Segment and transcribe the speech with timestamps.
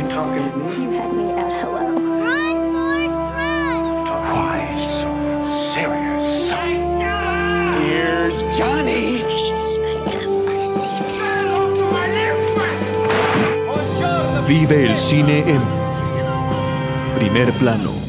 [0.00, 0.82] You talking to me?
[0.82, 1.92] You had me at hello.
[1.92, 4.08] Run, Forrest, run!
[4.32, 5.10] Why so
[5.74, 6.50] serious?
[7.84, 9.20] Here's Johnny.
[14.48, 15.60] Vive el cine en
[17.14, 17.99] primer plano.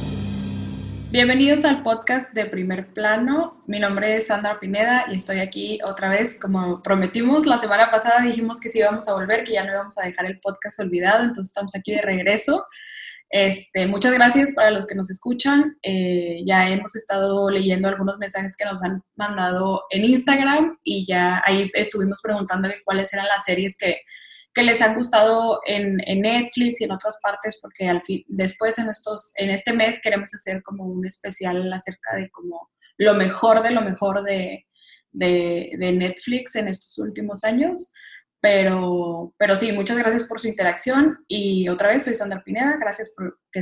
[1.12, 3.52] Bienvenidos al podcast de Primer Plano.
[3.68, 6.39] Mi nombre es Sandra Pineda y estoy aquí otra vez.
[6.39, 9.97] Como prometimos la semana pasada, dijimos que sí íbamos a volver, que ya no íbamos
[9.97, 12.66] a dejar el podcast olvidado, entonces estamos aquí de regreso.
[13.29, 15.78] Este, muchas gracias para los que nos escuchan.
[15.83, 21.43] Eh, ya hemos estado leyendo algunos mensajes que nos han mandado en Instagram y ya
[21.46, 23.97] ahí estuvimos preguntando cuáles eran las series que
[24.54, 28.89] que les han gustado en, Netflix y en otras partes, porque al fin, después en,
[28.89, 33.72] estos, en este mes queremos hacer como un especial acerca de como lo mejor de
[33.72, 34.67] lo mejor de,
[35.11, 37.91] de, de Netflix en estos últimos años.
[38.41, 43.13] Pero, pero sí, muchas gracias por su interacción y otra vez soy Sandra Pineda, gracias
[43.16, 43.61] por que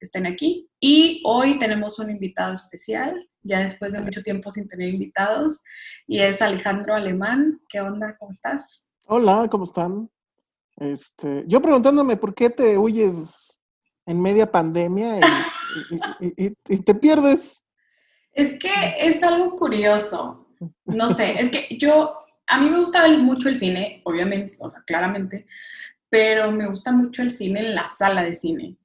[0.00, 0.68] estén aquí.
[0.78, 5.62] Y hoy tenemos un invitado especial, ya después de mucho tiempo sin tener invitados,
[6.06, 7.58] y es Alejandro Alemán.
[7.70, 8.18] ¿Qué onda?
[8.18, 8.86] ¿Cómo estás?
[9.04, 10.10] Hola, ¿cómo están?
[10.80, 13.60] Este, yo preguntándome por qué te huyes
[14.06, 17.64] en media pandemia y, y, y, y, te pierdes.
[18.32, 20.46] Es que es algo curioso.
[20.84, 22.14] No sé, es que yo,
[22.46, 25.46] a mí me gusta mucho el cine, obviamente, o sea, claramente,
[26.08, 28.76] pero me gusta mucho el cine en la sala de cine,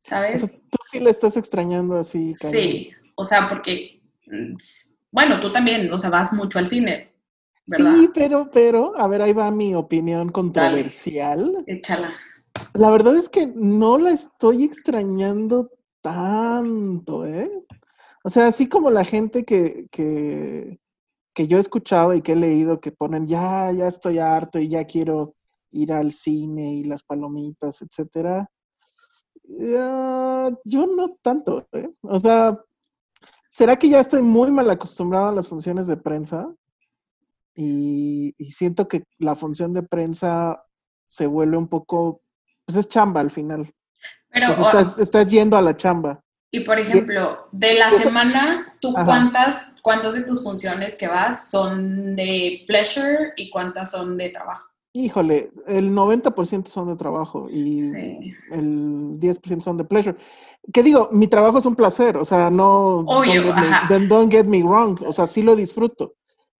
[0.00, 0.60] ¿sabes?
[0.68, 2.34] Tú sí le estás extrañando así.
[2.34, 4.02] Sí, o sea, porque,
[5.10, 7.15] bueno, tú también, o sea, vas mucho al cine,
[7.66, 7.94] ¿verdad?
[7.94, 11.52] Sí, pero, pero, a ver, ahí va mi opinión controversial.
[11.52, 12.10] Dale, échala.
[12.74, 17.50] La verdad es que no la estoy extrañando tanto, ¿eh?
[18.24, 20.80] O sea, así como la gente que, que,
[21.34, 24.68] que yo he escuchado y que he leído que ponen, ya, ya estoy harto y
[24.68, 25.34] ya quiero
[25.70, 28.50] ir al cine y las palomitas, etcétera.
[29.44, 31.90] Uh, yo no tanto, ¿eh?
[32.02, 32.58] O sea,
[33.48, 36.52] ¿será que ya estoy muy mal acostumbrado a las funciones de prensa?
[37.56, 40.62] Y, y, siento que la función de prensa
[41.08, 42.20] se vuelve un poco,
[42.66, 43.72] pues es chamba al final.
[44.28, 46.20] Pero pues estás, estás, yendo a la chamba.
[46.50, 51.50] Y por ejemplo, de la eso, semana, ¿tú cuántas, cuántas de tus funciones que vas
[51.50, 54.68] son de pleasure y cuántas son de trabajo?
[54.92, 58.34] Híjole, el 90% son de trabajo y sí.
[58.50, 60.16] el 10% son de pleasure.
[60.72, 61.10] ¿Qué digo?
[61.12, 63.00] Mi trabajo es un placer, o sea, no...
[63.00, 66.14] Obvio, don't, get me, don't get me wrong, o sea, sí lo disfruto.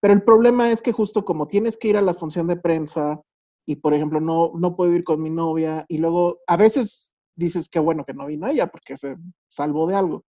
[0.07, 3.21] Pero el problema es que justo como tienes que ir a la función de prensa
[3.67, 7.69] y, por ejemplo, no, no puedo ir con mi novia y luego a veces dices
[7.69, 9.17] que bueno que no vino ella porque se
[9.49, 10.25] salvó de algo.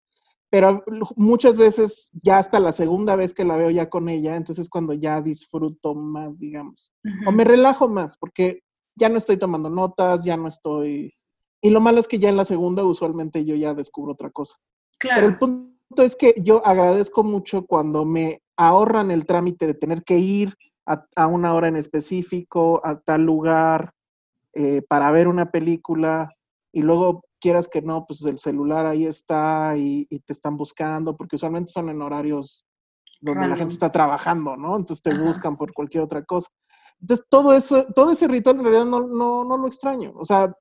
[0.49, 0.83] Pero
[1.15, 4.95] muchas veces ya hasta la segunda vez que la veo ya con ella, entonces cuando
[4.95, 6.91] ya disfruto más, digamos.
[7.05, 7.29] Uh -huh.
[7.29, 8.63] O me relajo más porque
[8.95, 11.13] ya no estoy tomando notas, ya no estoy...
[11.61, 14.57] Y lo malo es que ya en la segunda usualmente yo ya descubro otra cosa.
[14.99, 15.17] Claro.
[15.17, 20.03] Pero el punto es que yo agradezco mucho cuando me ahorran el trámite de tener
[20.03, 20.55] que ir
[20.87, 23.93] a, a una hora en específico, a tal lugar,
[24.55, 26.31] eh, para ver una película,
[26.73, 31.17] y luego quieras que no, pues el celular ahí está y, y te están buscando,
[31.17, 32.67] porque usualmente son en horarios
[33.21, 34.77] donde la gente está trabajando, ¿no?
[34.77, 35.23] Entonces te Ajá.
[35.23, 36.49] buscan por cualquier otra cosa.
[37.01, 40.13] Entonces todo eso, todo ese ritual en realidad no, no, no lo extraño.
[40.17, 40.55] O sea,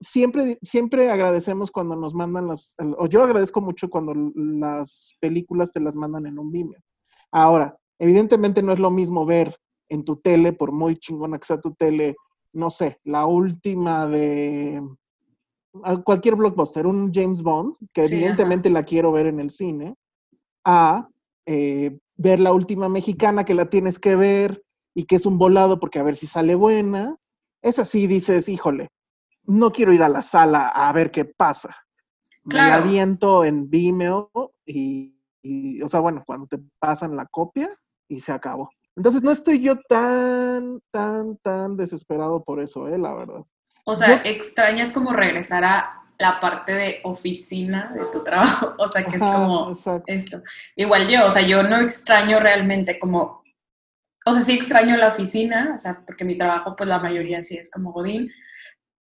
[0.00, 5.80] siempre, siempre agradecemos cuando nos mandan las, o yo agradezco mucho cuando las películas te
[5.80, 6.80] las mandan en un Vimeo.
[7.32, 9.56] Ahora, evidentemente no es lo mismo ver
[9.88, 12.16] en tu tele, por muy chingona que sea tu tele,
[12.52, 14.82] no sé, la última de
[16.04, 18.78] cualquier blockbuster, un James Bond, que sí, evidentemente ajá.
[18.78, 19.94] la quiero ver en el cine,
[20.64, 21.08] a
[21.46, 24.62] eh, ver la última mexicana que la tienes que ver
[24.94, 27.16] y que es un volado porque a ver si sale buena.
[27.62, 28.88] Es así, dices, híjole,
[29.46, 31.76] no quiero ir a la sala a ver qué pasa.
[32.48, 32.66] Claro.
[32.66, 34.30] Me la aviento en Vimeo
[34.64, 37.68] y, y, o sea, bueno, cuando te pasan la copia
[38.08, 38.70] y se acabó.
[38.96, 43.44] Entonces no estoy yo tan, tan, tan desesperado por eso, eh, la verdad.
[43.84, 48.88] O sea, yo, extrañas como regresar a la parte de oficina de tu trabajo, o
[48.88, 49.72] sea, que es como
[50.06, 50.42] esto.
[50.74, 53.44] Igual yo, o sea, yo no extraño realmente como,
[54.24, 57.56] o sea, sí extraño la oficina, o sea, porque mi trabajo, pues la mayoría sí
[57.56, 58.30] es como Godín,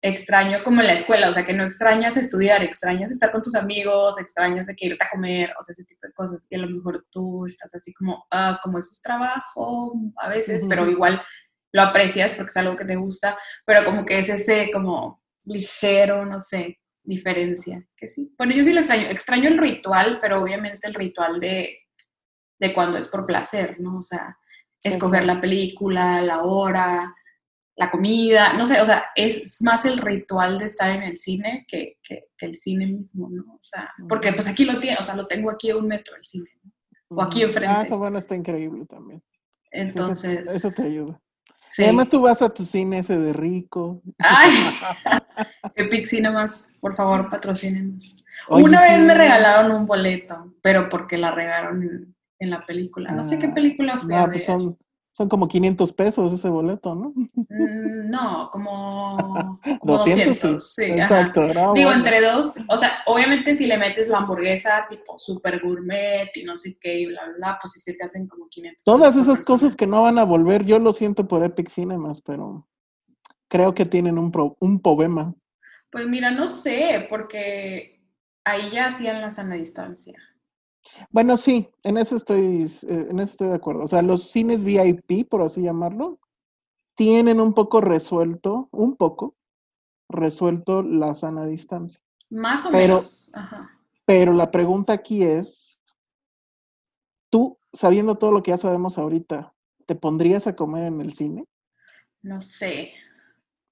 [0.01, 3.55] extraño como en la escuela, o sea, que no extrañas estudiar, extrañas estar con tus
[3.55, 6.59] amigos, extrañas de que irte a comer, o sea, ese tipo de cosas, y a
[6.59, 10.69] lo mejor tú estás así como, ah, como eso es trabajo, a veces, uh -huh.
[10.69, 11.21] pero igual
[11.73, 16.25] lo aprecias porque es algo que te gusta, pero como que es ese como ligero,
[16.25, 18.33] no sé, diferencia, que sí.
[18.37, 21.77] Bueno, yo sí lo extraño, extraño el ritual, pero obviamente el ritual de,
[22.59, 23.97] de cuando es por placer, ¿no?
[23.97, 24.37] O sea,
[24.83, 27.15] escoger la película, la hora,
[27.81, 31.65] la comida, no sé, o sea, es más el ritual de estar en el cine
[31.67, 33.43] que, que, que el cine mismo, ¿no?
[33.55, 36.15] O sea, porque pues aquí lo tiene, o sea, lo tengo aquí a un metro
[36.15, 36.71] el cine, ¿no?
[37.17, 37.75] O aquí enfrente.
[37.75, 39.21] Ah, eso bueno, está increíble también.
[39.71, 41.19] Entonces, Eso, eso te ayuda.
[41.69, 41.81] sí.
[41.81, 44.01] Y además tú vas a tu cine ese de rico.
[44.19, 44.51] Ay,
[45.75, 48.15] Epic Cinemas, por favor, patrocínenos.
[48.47, 49.05] Oye, Una vez sí.
[49.05, 53.11] me regalaron un boleto, pero porque la regaron en, en la película.
[53.11, 54.15] No sé qué Ah, película fue.
[54.15, 54.45] a No, pues ver.
[54.45, 54.77] son,
[55.13, 57.13] son como 500 pesos ese boleto, ¿no?
[57.49, 60.85] Mm, No, como, como 200, 200, sí.
[60.85, 60.91] sí.
[60.99, 61.21] ajá.
[61.21, 61.41] Exacto.
[61.53, 66.29] no, Digo, entre dos, o sea, obviamente si le metes la hamburguesa tipo super gourmet
[66.35, 68.83] y no sé qué y bla, bla, bla, pues sí se te hacen como 500.
[68.83, 72.67] Todas esas cosas que no van a volver, yo lo siento por Epic Cinemas, pero
[73.49, 75.33] creo que tienen un, pro- un problema.
[75.91, 78.01] Pues mira, no sé, porque
[78.45, 80.17] ahí ya hacían la sana distancia.
[81.09, 83.83] Bueno, sí, en eso estoy, eh, en eso estoy de acuerdo.
[83.83, 86.19] O sea, los cines VIP, por así llamarlo,
[86.95, 89.35] tienen un poco resuelto, un poco
[90.09, 92.01] resuelto la sana distancia.
[92.29, 93.29] Más o Pero- menos.
[93.33, 93.69] Ajá.
[94.05, 95.79] Pero la pregunta aquí es,
[97.29, 99.53] tú, sabiendo todo lo que ya sabemos ahorita,
[99.85, 101.45] ¿te pondrías a comer en el cine?
[102.21, 102.93] No sé,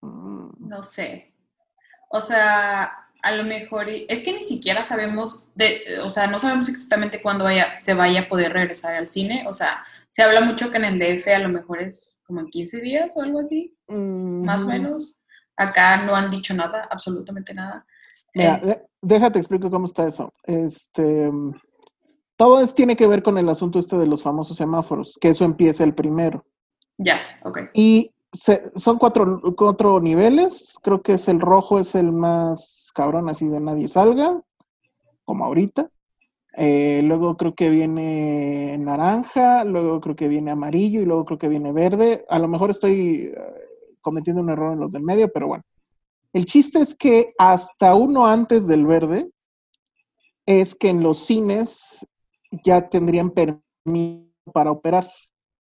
[0.01, 1.33] Mm, no sé.
[2.09, 6.69] O sea, a lo mejor, es que ni siquiera sabemos, de, o sea, no sabemos
[6.69, 9.45] exactamente cuándo vaya, se vaya a poder regresar al cine.
[9.47, 12.47] O sea, se habla mucho que en el DF a lo mejor es como en
[12.47, 15.19] 15 días o algo así, más o menos.
[15.57, 17.85] Acá no han dicho nada, absolutamente nada.
[18.33, 20.33] Mira, Eh, déjate explico cómo está eso.
[20.43, 21.53] Este, mm,
[22.37, 25.43] todo es, tiene que ver con el asunto este de los famosos semáforos, que eso
[25.43, 26.45] empieza el primero.
[26.97, 27.69] ya, ok.
[27.73, 30.77] Y se- son cuatro, cuatro niveles.
[30.81, 34.41] Creo que es el rojo, es el más cabrón, así de nadie salga,
[35.25, 35.89] como ahorita.
[36.57, 41.47] Eh, luego creo que viene naranja, luego creo que viene amarillo y luego creo que
[41.47, 42.25] viene verde.
[42.29, 43.41] A lo mejor estoy eh,
[44.01, 45.63] cometiendo un error en los del medio, pero bueno.
[46.33, 49.31] El chiste es que hasta uno antes del verde
[50.45, 52.05] es que en los cines
[52.63, 55.09] ya tendrían permiso para operar.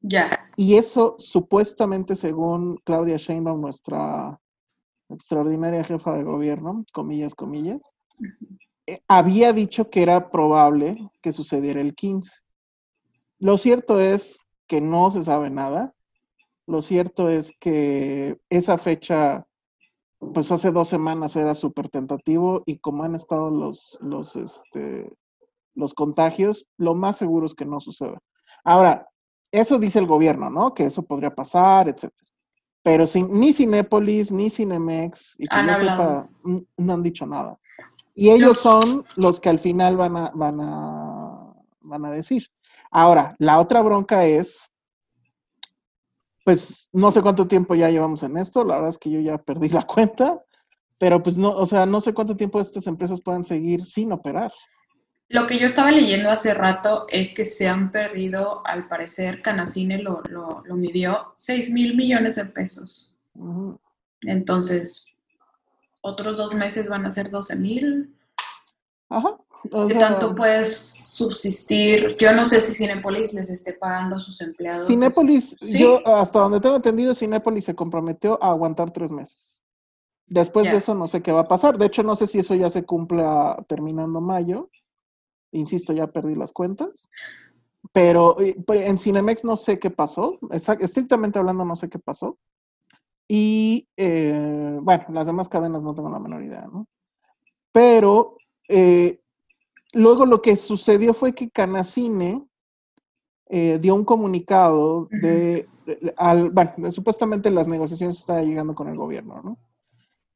[0.00, 4.38] Ya, Y eso supuestamente, según Claudia Sheinbaum, nuestra
[5.08, 7.94] extraordinaria jefa de gobierno, comillas, comillas,
[8.86, 12.30] eh, había dicho que era probable que sucediera el 15.
[13.38, 15.94] Lo cierto es que no se sabe nada.
[16.66, 19.46] Lo cierto es que esa fecha,
[20.18, 25.10] pues hace dos semanas era súper tentativo y como han estado los, los, este,
[25.74, 28.18] los contagios, lo más seguro es que no suceda.
[28.64, 29.08] Ahora,
[29.50, 30.74] eso dice el gobierno, ¿no?
[30.74, 32.28] Que eso podría pasar, etcétera.
[32.82, 35.82] Pero sin, ni Cinépolis, ni Cinemex, y que hablado.
[35.82, 36.28] sepa,
[36.76, 37.58] no han dicho nada.
[38.14, 42.48] Y ellos son los que al final van a, van a, van a decir.
[42.90, 44.70] Ahora, la otra bronca es,
[46.44, 49.38] pues no sé cuánto tiempo ya llevamos en esto, la verdad es que yo ya
[49.38, 50.42] perdí la cuenta,
[50.98, 54.52] pero pues no, o sea, no sé cuánto tiempo estas empresas puedan seguir sin operar.
[55.30, 59.98] Lo que yo estaba leyendo hace rato es que se han perdido, al parecer, Canacine
[59.98, 63.14] lo, lo, lo midió, 6 mil millones de pesos.
[64.22, 65.14] Entonces,
[66.00, 68.16] otros dos meses van a ser 12 mil.
[69.10, 69.36] Ajá.
[69.88, 72.16] ¿Qué tanto puedes subsistir?
[72.16, 74.86] Yo no sé si Cinepolis les esté pagando a sus empleados.
[74.86, 75.80] Cinépolis, Sí.
[75.80, 79.62] yo hasta donde tengo entendido, Cinépolis se comprometió a aguantar tres meses.
[80.26, 81.76] Después de eso no sé qué va a pasar.
[81.76, 84.70] De hecho, no sé si eso ya se cumpla terminando mayo.
[85.52, 87.08] Insisto, ya perdí las cuentas.
[87.92, 90.38] Pero eh, pero en Cinemex no sé qué pasó.
[90.50, 92.38] Exact- estrictamente hablando, no sé qué pasó.
[93.28, 96.86] Y eh, bueno, las demás cadenas no tengo la menor idea, ¿no?
[97.72, 98.36] Pero
[98.68, 99.18] eh,
[99.92, 102.46] luego lo que sucedió fue que Canacine
[103.50, 105.66] eh, dio un comunicado de,
[106.16, 109.58] al, bueno, supuestamente las negociaciones estaban llegando con el gobierno, ¿no?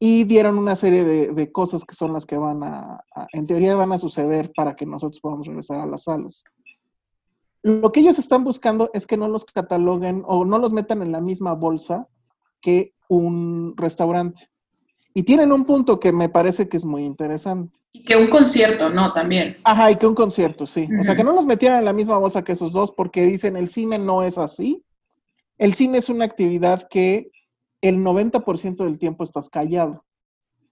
[0.04, 3.46] Y dieron una serie de, de cosas que son las que van a, a- en
[3.46, 6.42] teoría van a suceder para que nosotros podamos regresar a las salas.
[7.62, 11.12] Lo que ellos están buscando es que no los cataloguen o no los metan en
[11.12, 12.08] la misma bolsa
[12.60, 14.48] que un restaurante.
[15.14, 17.78] Y tienen un punto que me parece que es muy interesante.
[17.92, 19.12] Y que un concierto, ¿no?
[19.12, 19.58] También.
[19.62, 20.88] Ajá, y que un concierto, sí.
[20.98, 23.56] O sea, que no los metieran en la misma bolsa que esos dos porque dicen
[23.56, 24.82] el cine no es así.
[25.58, 27.30] El cine es una actividad que
[27.82, 30.04] el 90% del tiempo estás callado,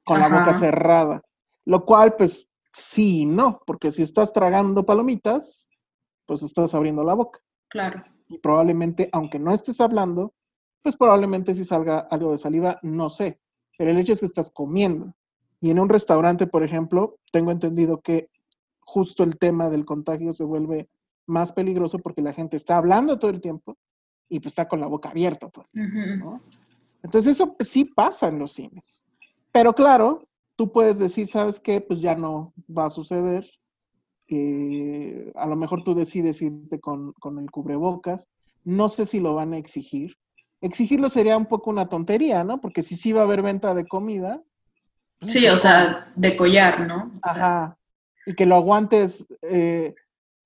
[0.05, 1.23] con la boca cerrada.
[1.67, 5.69] Lo cual, pues, sí y no, porque si estás tragando palomitas,
[6.25, 7.41] pues estás abriendo la boca.
[7.69, 8.03] Claro.
[8.29, 10.33] Y probablemente, aunque no estés hablando,
[10.83, 13.41] pues probablemente si salga algo de saliva, no sé.
[13.77, 15.13] Pero el hecho es que estás comiendo.
[15.61, 18.31] Y en un restaurante, por ejemplo, tengo entendido que
[18.81, 20.89] justo el tema del contagio se vuelve
[21.27, 23.77] más peligroso porque la gente está hablando todo el tiempo
[24.29, 26.31] y pues está con la boca abierta todo el tiempo, Ujú.
[26.31, 26.60] ¿no?
[27.03, 29.05] Entonces eso sí pasa en los cines.
[29.53, 31.81] Pero claro, tú puedes decir, ¿sabes qué?
[31.81, 33.51] Pues ya no va a suceder.
[34.29, 38.29] Eh, a lo mejor tú decides irte con, con el cubrebocas.
[38.65, 40.17] No sé si lo van a exigir.
[40.61, 42.61] Exigirlo sería un poco una tontería, ¿no?
[42.61, 44.43] Porque si sí va a haber venta de comida.
[45.19, 47.13] pues, Sí, o sea, de collar, ¿no?
[47.25, 47.79] O sea, Ajá.
[48.27, 49.95] Y que lo aguantes, eh,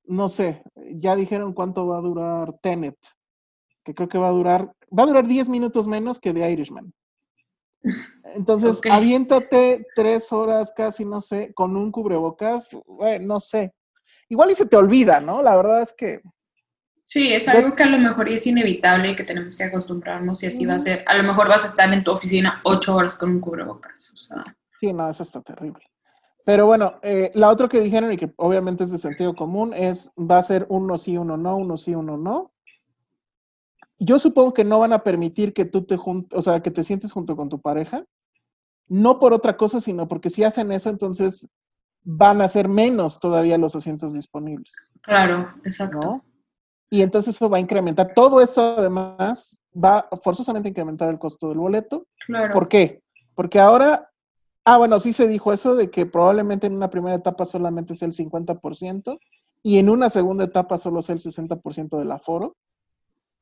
[0.04, 2.96] no sé, ya dijeron cuánto va a durar Tenet,
[3.82, 6.92] que creo que va a durar, va a durar 10 minutos menos que The Irishman.
[8.34, 8.86] Entonces, Ok.
[8.90, 12.66] aviéntate tres horas casi, no sé, con un cubrebocas,
[13.20, 13.74] no sé.
[14.28, 15.42] Igual y se te olvida, ¿no?
[15.42, 16.20] La verdad es que
[17.06, 20.46] Sí, es algo que a lo mejor es inevitable y que tenemos que acostumbrarnos y
[20.46, 21.04] así va a ser.
[21.06, 24.10] A lo mejor vas a estar en tu oficina ocho horas con un cubrebocas.
[24.12, 25.84] O sea, Sí, no, eso está terrible.
[26.46, 30.12] Pero bueno, eh, la otra que dijeron y que obviamente es de sentido común es,
[30.18, 32.53] va a ser uno sí, uno no, uno sí, uno no.
[34.04, 36.84] Yo supongo que no van a permitir que tú te juntes, o sea, que te
[36.84, 38.04] sientes junto con tu pareja,
[38.88, 41.48] no por otra cosa, sino porque si hacen eso, entonces
[42.02, 46.00] van a ser menos todavía los asientos disponibles, claro, exacto.
[46.00, 46.24] ¿no?
[46.90, 48.12] Y entonces eso va a incrementar.
[48.14, 52.06] Todo esto además va forzosamente a incrementar el costo del boleto.
[52.24, 52.54] Claro.
[52.54, 53.02] ¿Por qué?
[53.34, 54.10] Porque ahora,
[54.64, 58.06] ah, bueno, sí se dijo eso de que probablemente en una primera etapa solamente sea
[58.06, 59.18] el 50%
[59.62, 62.54] y en una segunda etapa solo sea el 60% del aforo.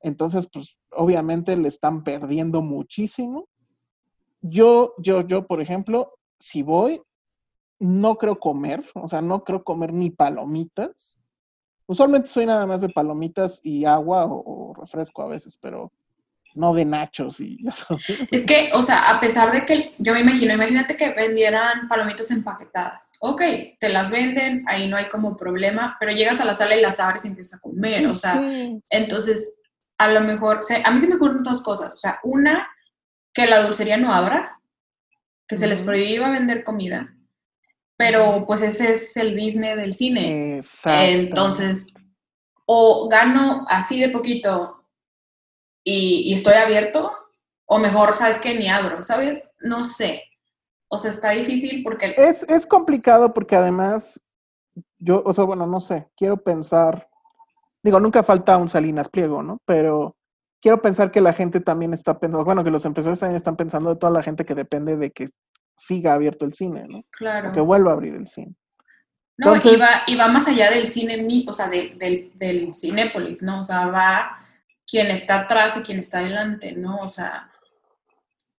[0.03, 3.49] Entonces, pues obviamente le están perdiendo muchísimo.
[4.41, 7.01] Yo, yo, yo, por ejemplo, si voy,
[7.79, 11.23] no creo comer, o sea, no creo comer ni palomitas.
[11.87, 15.93] Usualmente soy nada más de palomitas y agua o, o refresco a veces, pero
[16.55, 18.05] no de nachos y ya sabes.
[18.31, 22.31] Es que, o sea, a pesar de que yo me imagino, imagínate que vendieran palomitas
[22.31, 23.13] empaquetadas.
[23.21, 23.43] Ok,
[23.81, 27.01] te las venden, ahí no hay como problema, pero llegas a la sala y las
[27.01, 28.07] abres y empiezas a comer.
[28.07, 28.81] O sea, Sí.
[28.91, 29.61] entonces,
[30.05, 31.93] a lo mejor, se- a mí se me ocurren dos cosas.
[31.93, 32.69] O sea, una,
[33.33, 34.61] que la dulcería no abra,
[35.47, 37.15] que se les prohíba vender comida,
[37.97, 40.57] pero pues ese es el business del cine.
[40.59, 41.05] Exacto.
[41.11, 41.93] Entonces,
[42.67, 44.85] o gano así de poquito
[45.85, 47.13] y, y estoy abierto,
[47.67, 48.55] o mejor, ¿sabes qué?
[48.55, 49.43] Ni abro, ¿sabes?
[49.61, 50.25] No sé.
[50.89, 52.15] O sea, está difícil porque...
[52.19, 54.21] Es, es complicado porque además,
[54.99, 57.09] yo, o sea, bueno, no sé, quiero pensar,
[57.83, 59.59] digo, nunca falta un Salinas Pliego, ¿no?
[59.65, 60.17] Pero
[60.61, 63.91] quiero pensar que la gente también está pensando, bueno, que los empresarios también están pensando
[63.91, 65.31] de toda la gente que depende de que
[65.77, 67.03] siga abierto el cine, ¿no?
[67.11, 67.51] Claro.
[67.51, 68.55] O que vuelva a abrir el cine.
[69.39, 72.75] No, y, va, y va más allá del cine, mi- o sea, de- del, del
[72.75, 73.61] Cinépolis, ¿no?
[73.61, 74.39] O sea, va
[74.87, 76.99] quien está atrás y quien está adelante, ¿no?
[76.99, 77.51] O sea,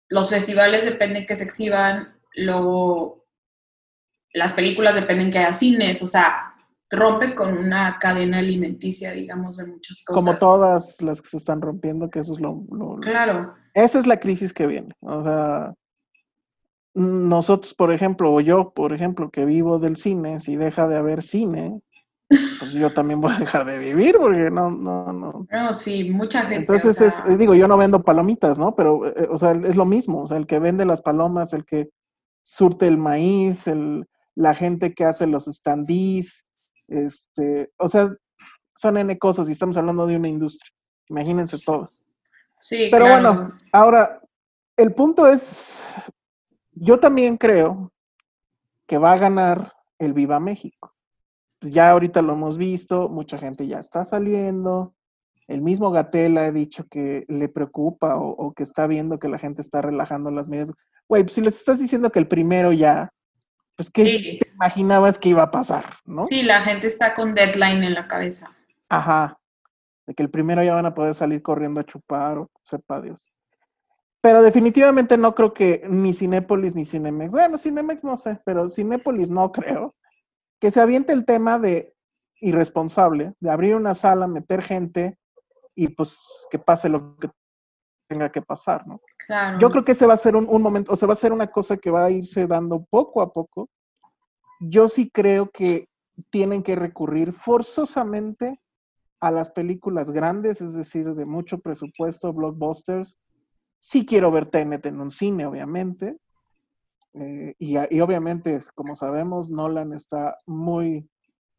[0.10, 3.24] los festivales dependen que se exhiban, luego
[4.34, 6.53] las películas dependen que haya cines, o sea,
[6.94, 10.24] rompes con una cadena alimenticia, digamos, de muchas cosas.
[10.24, 14.00] Como todas las que se están rompiendo, que eso es lo, lo- lo- Claro, Esa
[14.00, 14.94] es la crisis que viene.
[15.02, 15.74] O sea,
[16.96, 21.24] nosotros, por ejemplo, o yo, por ejemplo, que vivo del cine, si deja de haber
[21.24, 21.82] cine,
[22.30, 25.48] pues yo también voy a dejar de vivir porque no, no, no.
[25.52, 26.56] no, sí, mucha gente.
[26.74, 28.76] Entonces, o es, sea, eh, digo, yo no vendo palomitas, ¿no?
[28.76, 30.22] Pero, eh, o sea, es lo mismo.
[30.24, 31.90] O sea, el que vende las palomas, el que
[32.44, 36.46] surte el maíz, el, la gente que hace los standees,
[36.88, 38.10] este, o sea,
[38.76, 40.72] son N cosas y estamos hablando de una industria.
[41.10, 42.04] Imagínense todas.
[42.58, 43.34] sí, Pero claro.
[43.34, 44.22] bueno, ahora,
[44.78, 45.84] el punto es,
[46.72, 47.92] yo también creo
[48.88, 50.94] que va a ganar el Viva México.
[51.60, 54.96] Pues ya ahorita lo hemos visto, mucha gente ya está saliendo.
[55.48, 59.38] El mismo Gatel ha dicho que le preocupa o, o que está viendo que la
[59.38, 60.72] gente está relajando las medidas.
[61.08, 63.14] Güey, pues si les estás diciendo que el primero ya,
[63.76, 64.40] pues ¿qué Sí.
[64.40, 66.28] te imaginabas que iba a pasar, no?
[66.28, 68.56] Sí, la gente está con deadline en la cabeza.
[68.90, 69.40] Ajá.
[70.06, 73.32] De que el primero ya van a poder salir corriendo a chupar o sepa Dios.
[74.22, 77.32] Pero definitivamente no creo que ni Cinépolis ni Cinemex.
[77.32, 79.96] Bueno, Cinemex no sé, pero Cinépolis no creo.
[80.60, 81.94] Que se aviente el tema de
[82.40, 85.18] irresponsable, de abrir una sala, meter gente
[85.76, 87.30] y pues que pase lo que
[88.08, 88.98] tenga que pasar, ¿no?
[89.26, 89.60] Claro.
[89.60, 91.32] Yo creo que ese va a ser un, un momento, o sea, va a ser
[91.34, 93.70] una cosa que va a irse dando poco a poco.
[94.60, 95.88] Yo sí creo que
[96.30, 98.60] tienen que recurrir forzosamente
[99.20, 103.18] a las películas grandes, es decir, de mucho presupuesto, blockbusters.
[103.80, 106.18] Sí quiero ver Tenet en un cine, obviamente.
[107.14, 111.08] Eh, y obviamente, como sabemos, Nolan está muy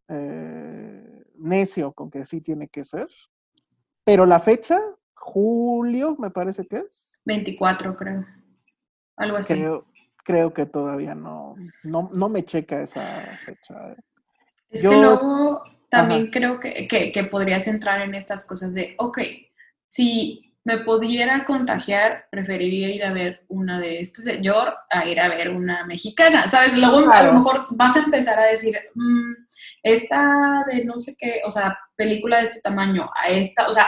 [0.08, 3.08] eh, necio con que sí tiene que ser.
[4.04, 4.78] Pero la fecha,
[5.14, 7.18] julio, me parece que es.
[7.25, 8.26] 24, creo.
[9.16, 9.54] Algo así.
[9.54, 9.87] Creo,
[10.25, 13.02] creo que todavía no, no, no me checa esa
[13.44, 13.97] fecha.
[14.71, 16.30] Es Yo- que luego también Ajá.
[16.33, 19.18] creo que, que, que podrías entrar en estas cosas de, ok,
[19.87, 25.28] si me pudiera contagiar, preferiría ir a ver una de este señor a ir a
[25.28, 26.76] ver una mexicana, ¿sabes?
[26.78, 29.33] Luego a lo mejor vas a empezar a decir, "Mm,
[29.83, 33.87] esta de no sé qué, o sea, película de este tamaño, a esta, o sea,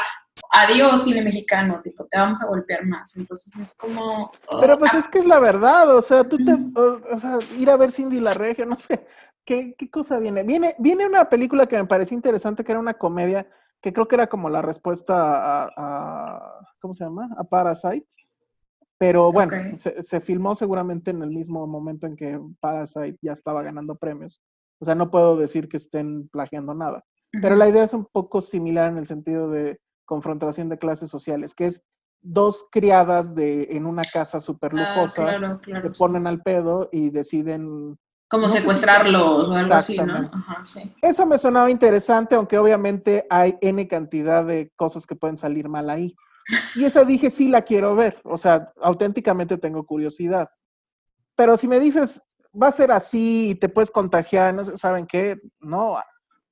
[0.51, 3.17] adiós cine mexicano, tipo, te vamos a golpear más.
[3.17, 4.31] Entonces es como...
[4.61, 7.39] Pero pues ah, es que es la verdad, o sea, tú te, o, o sea,
[7.59, 9.07] ir a ver Cindy la Regia, no sé,
[9.45, 10.43] ¿qué, qué cosa viene?
[10.43, 13.47] Viene, viene una película que me pareció interesante, que era una comedia,
[13.81, 15.15] que creo que era como la respuesta
[15.65, 17.29] a, a- ¿cómo se llama?
[17.39, 18.07] A Parasite.
[18.99, 19.79] Pero bueno, Ok.
[19.79, 24.41] se, se filmó seguramente en el mismo momento en que Parasite ya estaba ganando premios.
[24.79, 27.05] O sea, no puedo decir que estén plagiando nada.
[27.31, 27.59] Pero ujú.
[27.59, 31.67] la idea es un poco similar en el sentido de confrontación de clases sociales, que
[31.67, 31.85] es
[32.23, 35.89] dos criadas de, en una casa súper Ah, lujosa, claro, claro.
[35.89, 35.99] se sí.
[36.03, 37.99] ponen al pedo y deciden...
[38.29, 40.31] Como no sé si- secuestrarlos o algo así, ¿no?
[40.33, 40.93] Ajá, sí.
[41.01, 45.89] Eso me sonaba interesante, aunque obviamente hay N cantidad de cosas que pueden salir mal
[45.91, 46.15] ahí.
[46.75, 50.49] Y esa dije, sí la quiero ver, o sea, auténticamente tengo curiosidad.
[51.35, 52.23] Pero si me dices,
[52.61, 55.39] va a ser así y te puedes contagiar, no ¿saben qué?
[55.61, 55.99] No,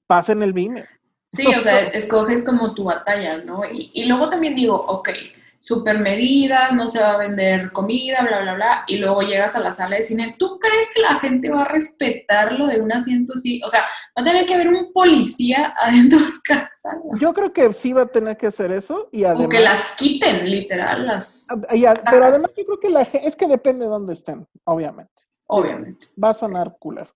[0.06, 0.84] pasen el vine.
[1.26, 3.64] Sí, o sea, escoges como tu batalla, ¿no?
[3.64, 5.08] Y, y luego también digo, ok,
[5.64, 9.60] super medidas, no se va a vender comida, bla, bla, bla, y luego llegas a
[9.60, 12.92] la sala de cine, ¿tú crees que la gente va a respetar lo de un
[12.92, 13.62] asiento así?
[13.64, 17.18] O sea, va a tener que haber un policía adentro de casa, ¿no?
[17.18, 19.46] Yo creo que sí va a tener que hacer eso y además...
[19.46, 23.06] o que las quiten, literal, las, Ah, y a- pero además yo creo que la
[23.06, 25.22] gente, es que depende de dónde estén, obviamente.
[25.46, 26.08] obviamente.
[26.22, 27.08] Va a sonar cooler.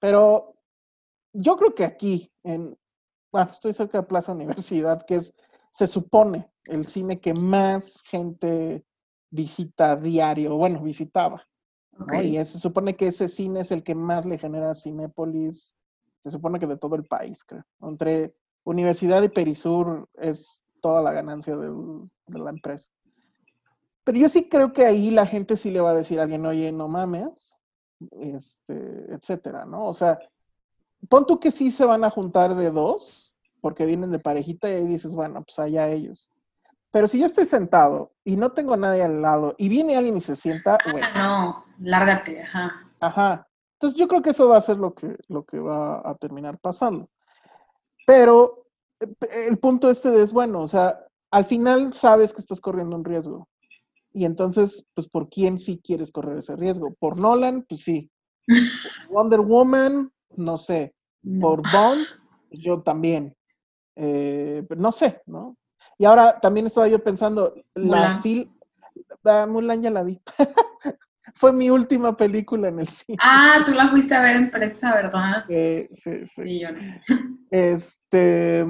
[0.00, 0.56] Pero
[1.32, 2.76] yo creo que aquí, en,
[3.32, 5.32] bueno, estoy cerca de Plaza Universidad, que es,
[5.70, 8.84] se supone, el cine que más gente
[9.30, 11.42] visita diario, bueno, visitaba.
[12.30, 15.76] Y es- se supone que ese cine es el que más le genera a Cinépolis,
[16.22, 17.64] se supone que de todo el país, creo.
[17.82, 22.90] Entre Universidad y Perisur es toda la ganancia del- de la empresa.
[24.04, 26.44] Pero yo sí creo que ahí la gente sí le va a decir a alguien,
[26.46, 27.58] oye, no mames,
[28.20, 29.86] este, etcétera, ¿no?
[29.86, 30.18] O sea,
[31.08, 34.74] pon tú que sí se van a juntar de dos, porque vienen de parejita y
[34.74, 36.30] ahí dices, bueno, pues allá ellos.
[36.94, 40.16] Pero si yo estoy sentado y no tengo a nadie al lado y viene alguien
[40.16, 42.88] y se sienta, güey, Ah, no, lárgate, ajá.
[43.00, 43.48] Ajá.
[43.72, 46.56] Entonces yo creo que eso va a ser lo que, lo que va a terminar
[46.60, 47.10] pasando.
[48.06, 48.68] Pero
[49.00, 49.08] eh,
[49.48, 53.48] el punto este es, bueno, o sea, al final sabes que estás corriendo un riesgo.
[54.12, 56.94] Y entonces, pues, ¿por quién sí quieres correr ese riesgo?
[57.00, 57.64] ¿Por Nolan?
[57.68, 58.08] Pues sí.
[58.46, 58.46] ¿Por
[59.10, 60.12] Wonder Woman?
[60.36, 60.94] No sé.
[61.22, 61.40] No.
[61.40, 62.06] ¿Por Bond?
[62.52, 63.36] Yo también.
[63.96, 65.56] Eh, pero no sé, ¿no?
[65.98, 68.50] Y ahora también estaba yo pensando, la fil...
[69.24, 70.20] ah, Mulan ya la vi.
[71.34, 73.18] Fue mi última película en el cine.
[73.20, 75.44] Ah, tú la fuiste a ver en prensa, ¿verdad?
[75.48, 76.42] Eh, sí, sí.
[76.44, 76.80] Sí, yo no.
[77.50, 78.64] Este,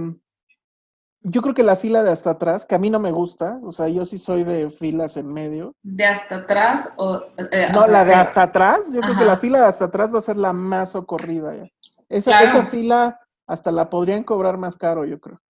[1.20, 3.72] yo creo que la fila de hasta atrás, que a mí no me gusta, o
[3.72, 5.74] sea, yo sí soy de filas en medio.
[5.82, 7.22] ¿De hasta atrás o...?
[7.50, 9.86] eh, o No, sea, la de hasta atrás, yo creo que la fila de hasta
[9.86, 11.54] atrás va a ser la más socorrida.
[11.56, 11.64] ya.
[12.08, 12.46] Esa, Claro.
[12.46, 15.40] esa fila hasta la podrían cobrar más caro, yo creo.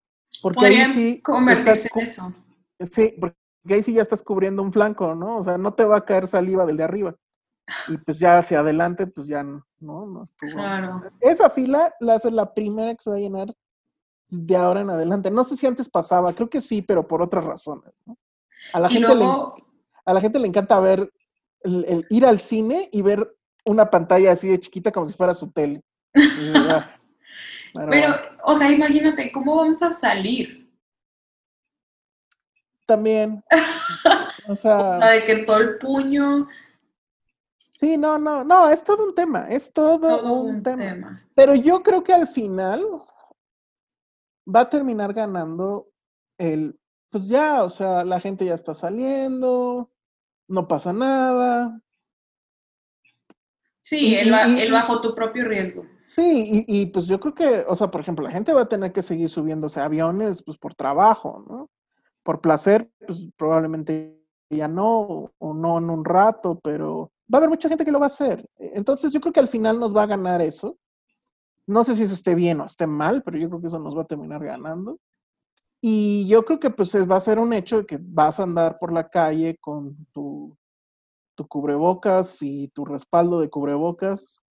[0.45, 2.33] Porque ahí sí convertirse estás en eso.
[2.93, 3.37] Sí, porque
[3.71, 5.39] ahí sí ya estás cubriendo un flanco, ¿no?
[5.39, 7.15] O sea, no te va a caer saliva del de arriba.
[7.89, 10.53] Y pues ya hacia adelante, pues ya no, no, no estuvo.
[10.53, 11.03] Claro.
[11.21, 13.55] Esa fila la hace la primera que se va a llenar
[14.29, 15.31] de ahora en adelante.
[15.31, 17.95] No sé si antes pasaba, creo que sí, pero por otras razones.
[18.05, 18.19] ¿no?
[18.75, 19.65] A, la Y gente luego, le,
[20.05, 21.11] a la gente le encanta ver,
[21.61, 25.33] el, el ir al cine y ver una pantalla así de chiquita como si fuera
[25.33, 25.83] su tele.
[26.15, 27.01] Y "Ah".
[27.91, 30.65] Pero o sea, imagínate, ¿cómo vamos a salir?
[32.87, 33.43] también,
[34.49, 36.49] o O sea, de que todo el puño,
[37.81, 40.77] sí, no, no, no, es todo un tema, es todo, todo un, un tema.
[40.77, 41.29] tema.
[41.35, 42.85] Pero yo creo que al final
[44.47, 45.89] va a terminar ganando
[46.39, 46.79] el,
[47.11, 49.91] pues ya, o sea, la gente ya está saliendo,
[50.49, 51.81] no pasa nada.
[53.81, 55.87] Sí, el, el bajo tu propio riesgo.
[56.07, 58.93] Sí, y, pues yo creo que, o sea, por ejemplo, la gente va a tener
[58.93, 61.71] que seguir subiéndose aviones, pues por trabajo, ¿no?
[62.23, 67.49] Por placer, pues probablemente ya no, o- no en un rato, pero va a haber
[67.51, 68.47] mucha gente que lo va a hacer.
[68.59, 70.77] Entonces yo creo que al final nos va a ganar eso.
[71.67, 73.97] No sé si eso esté bien o esté mal, pero yo creo que eso nos
[73.97, 74.99] va a terminar ganando.
[75.83, 78.45] Y yo creo que pues es- va a ser un hecho de que vas a
[78.45, 80.57] andar por la calle con tu,
[81.37, 84.43] tu cubrebocas y tu respaldo de cubrebocas.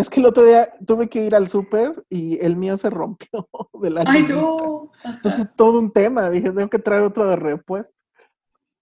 [0.00, 3.28] Es que el otro día tuve que ir al súper y el mío se rompió
[3.74, 4.40] de la ¡Ay, niñita.
[4.40, 4.90] no!
[5.04, 6.30] Entonces, todo un tema.
[6.30, 7.96] Dije, tengo que traer otro de repuesto.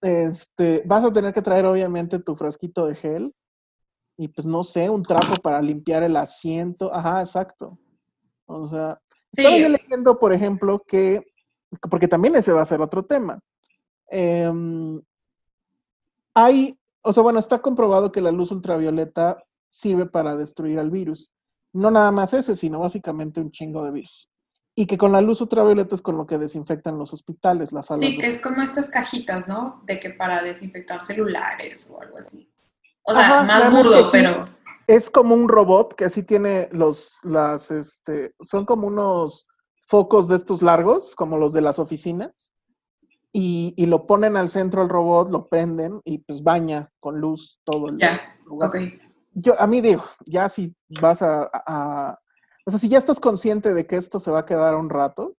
[0.01, 3.33] Este, vas a tener que traer, obviamente, tu frasquito de gel
[4.17, 6.93] y, pues, no sé, un trapo para limpiar el asiento.
[6.93, 7.77] Ajá, exacto.
[8.45, 8.99] O sea,
[9.31, 9.61] estaba Sí.
[9.61, 11.25] yo leyendo, por ejemplo, que,
[11.89, 13.39] porque también ese va a ser otro tema.
[14.11, 15.01] em,
[16.33, 21.31] hay, o sea, bueno, está comprobado que la luz ultravioleta sirve para destruir al virus.
[21.73, 24.29] No nada más ese, sino básicamente un chingo de virus.
[24.75, 27.99] Y que con la luz ultravioleta es con lo que desinfectan los hospitales, las salas.
[28.01, 29.81] Sí, que es como estas cajitas, ¿no?
[29.85, 32.49] De que para desinfectar celulares o algo así.
[33.03, 34.45] O sea, Ajá, más burdo, pero
[34.87, 39.47] Es como un robot que así tiene los, las, este, son como unos
[39.87, 42.53] focos de estos largos, como los de las oficinas,
[43.31, 47.59] y, y lo ponen al centro al robot, lo prenden y pues baña con luz
[47.63, 48.69] todo el ya, lugar.
[48.69, 48.77] ok.
[49.33, 52.19] Yo, a mí digo, ya si vas a, a-
[52.65, 55.35] o sea, si ya estás consciente de que esto se va a quedar un rato,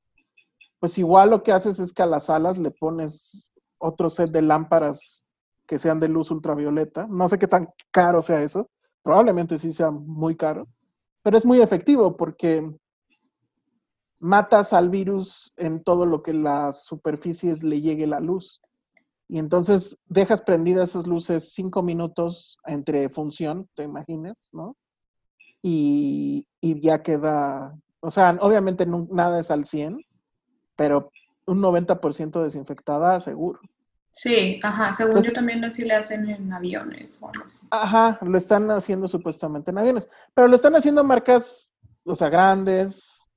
[0.79, 3.47] pues igual lo que haces es que a las alas le pones
[3.77, 5.25] otro set de lámparas
[5.67, 7.07] que sean de luz ultravioleta.
[7.07, 8.69] No sé qué tan caro sea eso,
[9.03, 10.67] probablemente sí sea muy caro,
[11.21, 12.67] pero es muy efectivo porque
[14.19, 18.61] matas al virus en todo lo que las superficies le llegue la luz.
[19.31, 24.75] Y entonces dejas prendidas esas luces cinco minutos entre función, te imaginas, ¿no?
[25.61, 29.99] Y, y ya queda, o sea, obviamente no- nada es al 100,
[30.75, 31.11] pero
[31.45, 33.59] un 90% desinfectada seguro.
[34.11, 37.67] Sí, ajá, según Pues- yo también así le hacen en aviones o algo así.
[37.69, 41.71] Ajá, lo están haciendo supuestamente en aviones, pero lo están haciendo marcas,
[42.03, 43.27] o sea, grandes,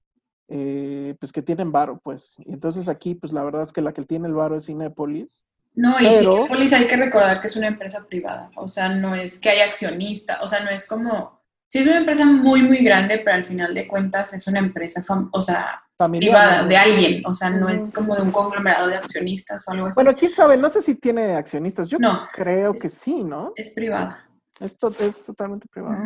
[0.49, 2.35] eh, pues que tienen varo, pues.
[2.39, 5.45] Y entonces aquí, pues la verdad es que la que tiene el varo es Cinépolis.
[5.75, 9.15] No, y Pero- Cinépolis hay que recordar que es una empresa privada, o sea, no
[9.15, 12.79] es que haya accionista, o sea, no es como, sí es una empresa muy, muy
[12.85, 16.69] grande, pero al final de cuentas es una empresa, o sea, Familiar, privada, ¿no?
[16.69, 19.95] de alguien, o sea, no es como de un conglomerado de accionistas o algo así.
[20.03, 21.89] Bueno, quién sabe, no sé si tiene accionistas.
[21.89, 23.53] Yo No, creo es- que sí, ¿no?
[23.57, 24.29] es privada.
[24.61, 25.97] Esto es totalmente privado.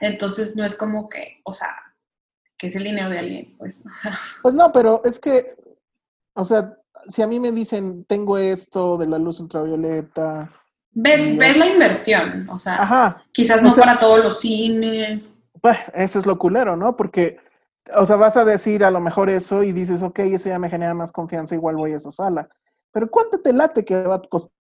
[0.00, 1.74] Entonces no es como que, o sea,
[2.58, 5.56] que es el dinero de alguien, pues, o sea, Pues no, pero es que,
[6.34, 6.76] o sea,
[7.08, 10.50] si a mí me dicen, tengo esto de la luz ultravioleta,
[10.92, 15.32] ves, ves la inversión, o sea, ajá, quizás o no sea- para todos los cines,
[15.60, 16.96] pues eso es lo culero, ¿no?
[16.96, 17.38] Porque,
[17.94, 20.70] o sea, vas a decir a lo mejor eso y dices, ok, eso ya me
[20.70, 22.48] genera más confianza, igual voy a esa sala.
[22.92, 24.52] Pero ¿cuánto te late que va a costar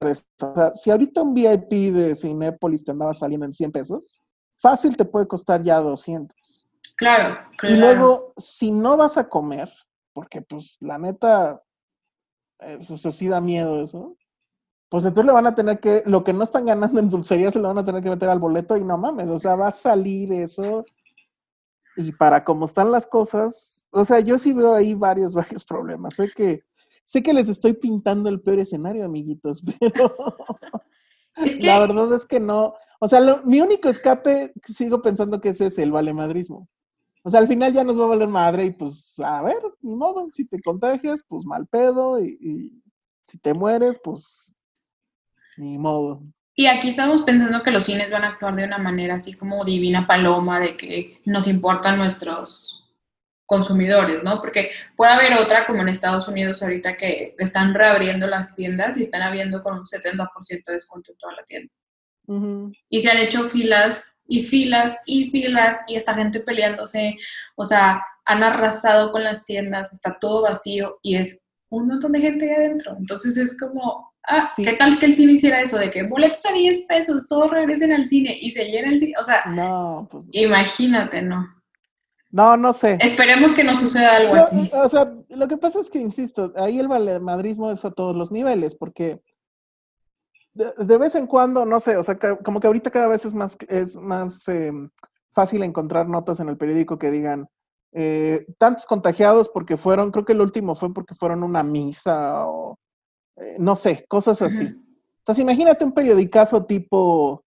[0.00, 0.50] esto?
[0.50, 4.22] O sea, si ahorita un VIP de Cinépolis te andaba saliendo en 100 pesos,
[4.58, 6.36] fácil te puede costar ya 200.
[6.96, 7.74] claro, claro.
[7.74, 9.70] Y luego, si no vas a comer,
[10.12, 11.62] porque pues la neta,
[12.58, 14.16] eso sí da miedo eso,
[14.88, 17.60] pues entonces le van a tener que, lo que no están ganando en dulcería se
[17.60, 19.72] lo van a tener que meter al boleto y no mames, o sea, va a
[19.72, 20.84] salir eso.
[21.96, 26.14] Y para cómo están las cosas, o sea, yo sí veo ahí varios, varios problemas.
[26.14, 26.62] Sé que,
[27.04, 30.14] sé que les estoy pintando el peor escenario, amiguitos, pero
[31.36, 32.74] Es que, la verdad es que no.
[33.00, 36.68] O sea, lo- mi único escape, sigo pensando que ese es el valemadrismo.
[37.22, 39.94] O sea, al final ya nos va a valer madre y pues, a ver, ni
[39.94, 42.82] modo, si te contagias, pues mal pedo y, y
[43.24, 44.56] si te mueres, pues
[45.56, 46.22] ni modo.
[46.54, 49.64] y aquí estamos pensando que los cines van a actuar de una manera así como
[49.64, 52.80] divina paloma, de que nos importan nuestros
[53.46, 54.40] consumidores, ¿no?
[54.40, 59.00] Porque puede haber otra, como en Estados Unidos ahorita, que están reabriendo las tiendas y
[59.00, 61.72] están habiendo con un 70% de descuento en toda la tienda.
[62.88, 67.16] Y se han hecho filas y filas y filas y esta gente peleándose,
[67.56, 72.20] o sea, han arrasado con las tiendas, está todo vacío y es un montón de
[72.20, 72.96] gente ahí adentro.
[72.98, 74.64] Entonces es como, ah, Sí.
[74.64, 75.76] ¿qué tal que el cine hiciera eso?
[75.78, 79.14] De que boletos a 10 pesos, todos regresen al cine y se llena el cine.
[79.20, 81.44] O sea, No, pues imagínate, ¿no?
[82.32, 82.96] no, no sé.
[83.00, 84.70] Esperemos que no suceda algo Yo, así.
[84.72, 88.30] o sea, lo que pasa es que, insisto, ahí el valemadrismo es a todos los
[88.30, 89.20] niveles, porque
[90.54, 93.34] de, de vez en cuando, no sé, o sea, como que ahorita cada vez es
[93.34, 94.72] más, es más eh,
[95.32, 97.48] fácil encontrar notas en el periódico que digan
[97.92, 102.78] eh, tantos contagiados porque fueron, creo que el último fue porque fueron una misa o
[103.36, 104.64] eh, no sé, cosas así.
[105.18, 107.44] Entonces, imagínate un periodicazo tipo,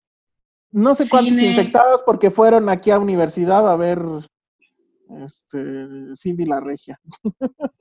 [0.71, 1.51] no sé cuántos Cine.
[1.51, 4.03] infectados porque fueron aquí a universidad a ver
[5.21, 6.99] este, Cindy la Regia.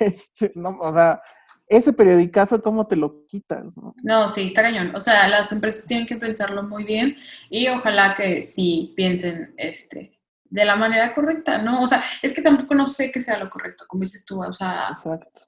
[0.00, 1.20] este, no, o sea,
[1.68, 3.76] ese periodicazo, ¿cómo te lo quitas?
[3.76, 3.94] No?
[4.02, 4.94] No, sí, está cañón.
[4.94, 7.16] O sea, las empresas tienen que pensarlo muy bien
[7.50, 11.82] y ojalá que sí piensen este, de la manera correcta, ¿no?
[11.82, 14.52] O sea, es que tampoco no sé qué sea lo correcto, como dices tú, o
[14.52, 15.42] sea, Exacto.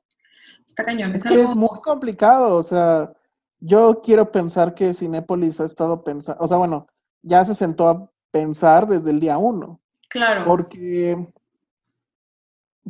[0.66, 1.12] está cañón.
[1.12, 3.12] Es Es, que algo, es muy complicado, o sea,
[3.58, 6.86] yo quiero pensar que Cinépolis ha estado pensando, o sea, bueno,
[7.22, 9.80] ya se sentó a pensar desde el día uno.
[10.08, 11.32] claro, Porque,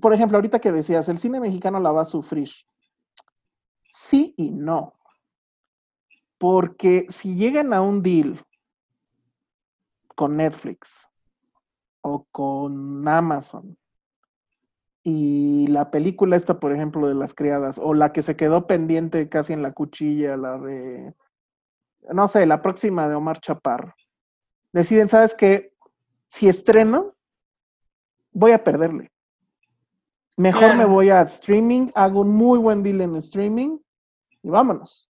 [0.01, 2.51] por ejemplo, ahorita que decías, el cine mexicano la va a sufrir.
[3.91, 4.95] Sí y no.
[6.39, 8.45] Porque si llegan a un deal
[10.15, 11.11] con Netflix
[12.01, 13.77] o con Amazon
[15.03, 19.29] y la película esta, por ejemplo, de las criadas, o la que se quedó pendiente
[19.29, 21.15] casi en la cuchilla, la de,
[22.13, 23.95] no sé, la próxima de Omar Chaparro,
[24.73, 25.75] deciden, ¿sabes qué?
[26.29, 27.15] Si estreno,
[28.33, 29.11] voy a perderle.
[30.41, 33.79] Mejor me voy a streaming, hago un muy buen deal en streaming
[34.43, 35.09] y vámonos.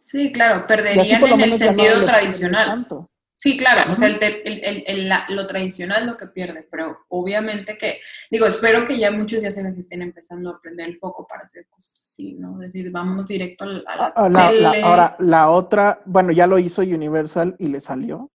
[0.00, 2.86] Sí, claro, perderían en el no sentido tradicional.
[3.34, 6.98] Sí, claro, o sea, el el- el- la- lo tradicional es lo que pierde, pero
[7.08, 8.00] obviamente que,
[8.32, 11.42] digo, espero que ya muchos ya se les estén empezando a prender el foco para
[11.44, 12.54] hacer cosas así, ¿no?
[12.62, 14.82] Es decir, vámonos directo a la, Ah, la- la- tele.
[14.82, 18.30] ahora, la otra, bueno, ya lo hizo Universal y le salió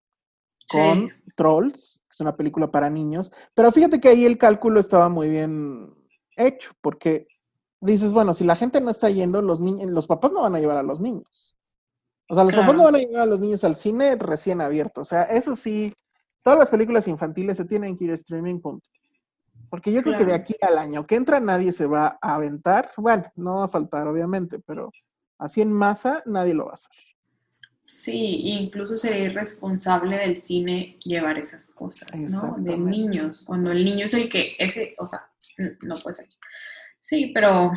[0.71, 1.33] con Sí.
[1.35, 5.29] Trolls, que es una película para niños, pero fíjate que ahí el cálculo estaba muy
[5.31, 5.95] bien
[6.47, 7.27] hecho, porque
[7.81, 10.61] dices, bueno, si la gente no está yendo, los niños, los papás no van a
[10.61, 11.57] llevar a los niños.
[12.29, 15.01] O sea, los papás no van a llevar a los niños al cine recién abierto.
[15.01, 15.93] O sea, eso sí,
[16.43, 18.89] todas las películas infantiles se tienen que ir a streaming, punto.
[19.69, 22.91] Porque yo creo que de aquí al año que entra nadie se va a aventar.
[22.97, 24.93] Bueno, no va a faltar, obviamente, pero
[25.39, 26.91] así en masa nadie lo va a hacer.
[27.81, 32.57] Sí, incluso sería irresponsable del cine llevar esas cosas, ¿no?
[32.59, 35.30] De niños, cuando el niño es el que, ese, o sea,
[35.83, 36.29] no puede ser.
[37.01, 37.71] Sí, pero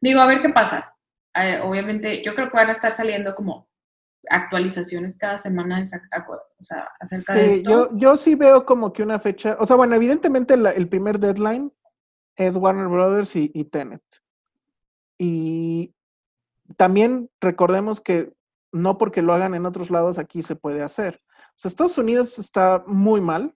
[0.00, 0.94] digo, a ver qué pasa.
[1.34, 3.68] Eh, obviamente, yo creo que van a estar saliendo como
[4.28, 7.70] actualizaciones cada semana o sea, acerca de esto.
[7.70, 11.18] yo, yo sí veo como que una fecha, o sea, bueno, evidentemente la- el primer
[11.20, 11.72] deadline
[12.36, 14.02] es Warner Brothers y, y Tenet.
[15.18, 15.94] Y
[16.76, 18.32] también recordemos que
[18.72, 21.22] no porque lo hagan en otros lados aquí se puede hacer.
[21.30, 23.54] O sea, Estados Unidos está muy mal.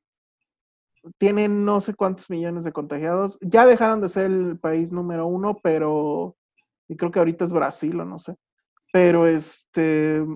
[1.18, 3.38] Tienen no sé cuántos millones de contagiados.
[3.40, 6.36] Ya dejaron de ser el país número uno, pero
[6.88, 8.34] y creo que ahorita es Brasil o no sé.
[8.92, 10.26] Pero este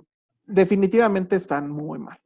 [0.46, 2.18] definitivamente están muy mal.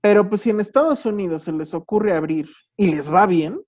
[0.00, 3.60] Pero pues si en Estados Unidos se les ocurre abrir y les va bien,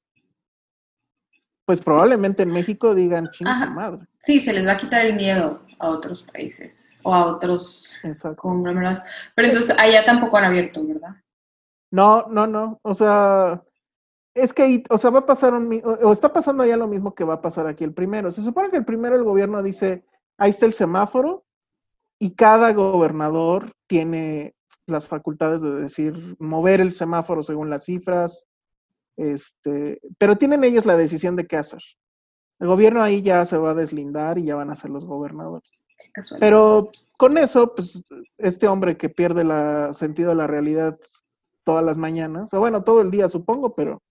[1.67, 4.07] pues probablemente en México digan chinga madre.
[4.19, 8.37] Sí, se les va a quitar el miedo a otros países o a otros Exacto.
[8.37, 9.01] conglomerados.
[9.35, 11.17] Pero entonces allá tampoco han abierto, ¿verdad?
[11.91, 12.79] No, no, no.
[12.83, 13.63] O sea,
[14.35, 17.25] es que, o sea, va a pasar un, o, está pasando allá lo mismo que
[17.25, 18.33] va a pasar aquí el primero.
[18.33, 20.05] Se supone que el primero el gobierno dice,
[20.39, 21.45] ahí está el semáforo
[22.19, 24.55] y cada gobernador tiene
[24.87, 28.49] las facultades de decir, mover el semáforo según las cifras,
[29.17, 31.83] este, pero tienen ellos la decisión de qué hacer.
[32.59, 35.83] El gobierno ahí ya se va a deslindar y ya van a ser los gobernadores.
[36.41, 38.03] Pero con eso, pues
[38.39, 40.99] este hombre que pierde el sentido de la realidad
[41.65, 44.03] todas las mañanas, o bueno, todo el día supongo, pero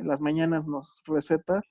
[0.00, 1.62] en las mañanas nos receta,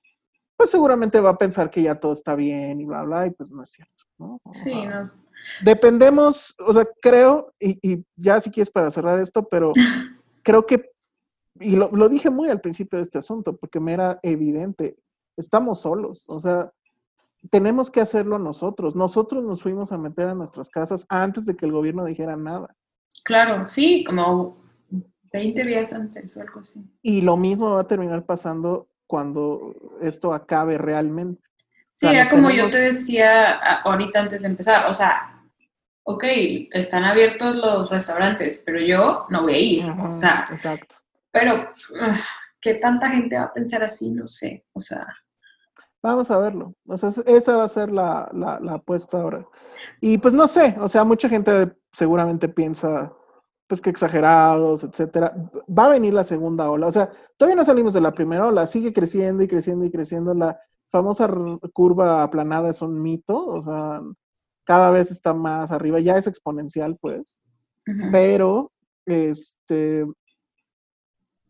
[0.56, 3.50] pues seguramente va a pensar que ya todo está bien y bla, bla, y pues
[3.50, 4.40] no es cierto, ¿no?
[4.50, 5.02] Sí, no,
[5.62, 9.72] Dependemos, o sea, creo, y, y ya si quieres para cerrar esto, pero
[10.42, 10.90] creo que,
[11.58, 14.96] y lo, lo dije muy al principio de este asunto, porque me era evidente,
[15.36, 16.70] estamos solos, o sea,
[17.48, 18.94] tenemos que hacerlo nosotros.
[18.94, 22.76] Nosotros nos fuimos a meter a nuestras casas antes de que el gobierno dijera nada.
[23.24, 24.58] Claro, sí, como
[25.32, 26.80] 20 días antes o algo así.
[27.02, 31.42] Y lo mismo va a terminar pasando cuando esto acabe realmente.
[31.92, 35.42] Sí, sea, era como tenemos- yo te decía a- ahorita antes de empezar, o sea,
[36.04, 36.24] ok,
[36.72, 40.94] están abiertos los restaurantes, pero yo no voy a ir, o sea, Exacto.
[41.30, 41.68] pero
[42.60, 44.12] ¿qué tanta gente va a pensar así?
[44.12, 45.06] No sé, o sea,
[46.02, 46.74] Vamos a verlo.
[46.86, 49.46] O sea, es- esa va a ser la, la, la apuesta ahora.
[50.00, 53.12] Y pues no sé, o sea, mucha gente seguramente piensa,
[53.70, 55.32] pues que exagerados, etcétera.
[55.68, 56.88] Va a venir la segunda ola.
[56.88, 60.34] O sea, todavía no salimos de la primera ola, sigue creciendo y creciendo y creciendo.
[60.34, 60.58] La
[60.90, 61.32] famosa
[61.72, 64.02] curva aplanada es un mito, o sea,
[64.64, 67.38] cada vez está más arriba, ya es exponencial, pues.
[68.10, 68.72] Pero,
[69.06, 70.04] este,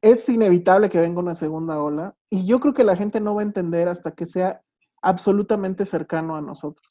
[0.02, 3.40] es inevitable que venga una segunda ola y yo creo que la gente no va
[3.40, 4.60] a entender hasta que sea
[5.00, 6.86] absolutamente cercano a nosotros.